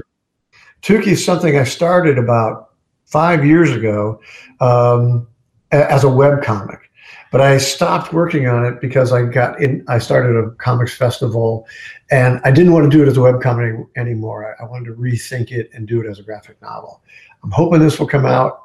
[0.83, 2.73] Tuki is something I started about
[3.05, 4.21] five years ago
[4.59, 5.27] um,
[5.71, 6.88] as a web comic.
[7.31, 9.85] But I stopped working on it because I got in.
[9.87, 11.67] I started a comics festival,
[12.09, 14.55] and I didn't want to do it as a web comic anymore.
[14.59, 17.03] I, I wanted to rethink it and do it as a graphic novel.
[17.43, 18.63] I'm hoping this will come out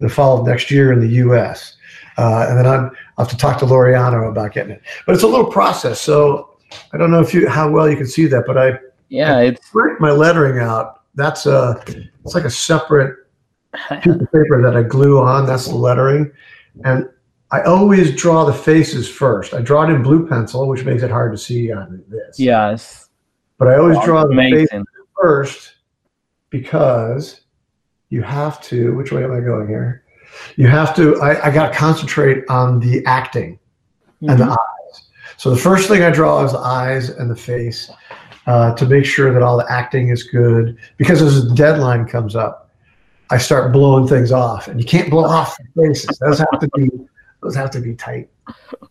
[0.00, 1.76] the fall of next year in the U.S.
[2.16, 4.82] Uh, and then I'm, I'll have to talk to Laureano about getting it.
[5.06, 6.56] But it's a little process, so
[6.92, 9.42] I don't know if you how well you can see that, but I yeah, I
[9.42, 11.02] it's my lettering out.
[11.14, 11.82] That's a
[12.24, 13.16] it's like a separate
[14.02, 15.46] piece of paper that I glue on.
[15.46, 16.30] That's the lettering,
[16.84, 17.08] and
[17.52, 19.54] I always draw the faces first.
[19.54, 22.38] I draw it in blue pencil, which makes it hard to see on this.
[22.38, 23.08] Yes.
[23.58, 24.84] But I always draw the faces
[25.20, 25.74] first
[26.50, 27.40] because
[28.08, 30.04] you have to, which way am I going here?
[30.56, 33.58] You have to, I, I got to concentrate on the acting
[34.20, 35.08] and the eyes.
[35.36, 37.90] So the first thing I draw is the eyes and the face
[38.46, 40.78] uh, to make sure that all the acting is good.
[40.98, 42.70] Because as the deadline comes up,
[43.30, 46.18] I start blowing things off, and you can't blow off the faces.
[46.18, 46.90] Those have to be
[47.42, 48.28] those have to be tight.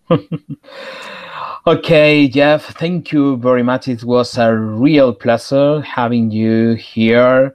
[1.68, 3.88] okay, Jeff, thank you very much.
[3.88, 7.54] It was a real pleasure having you here,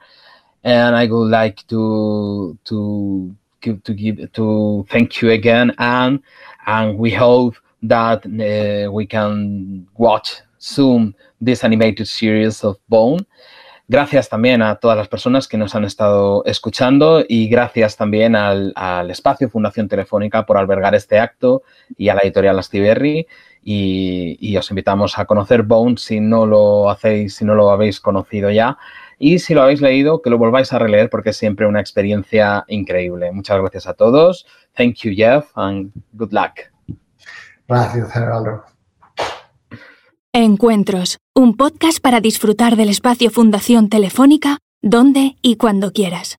[0.63, 6.21] and I would like to to give to give to thank you again, and
[6.67, 13.27] and we hope that uh, we can watch soon this animated series of Bone.
[13.87, 18.73] Gracias también a todas las personas que nos han estado escuchando y gracias también al,
[18.77, 21.63] al espacio Fundación Telefónica por albergar este acto
[21.99, 23.27] y a la editorial Astiberri.
[23.63, 27.99] Y, y, os invitamos a conocer Bone si no lo hacéis, si no lo habéis
[27.99, 28.77] conocido ya.
[29.19, 32.65] Y si lo habéis leído, que lo volváis a releer porque es siempre una experiencia
[32.69, 33.33] increíble.
[33.33, 34.47] Muchas gracias a todos.
[34.77, 36.61] Thank you, Jeff, and good luck.
[37.69, 38.65] Gracias, Geraldo.
[40.33, 46.33] Encuentros, un podcast para disfrutar del espacio Fundación Telefónica, donde y cuando quieras.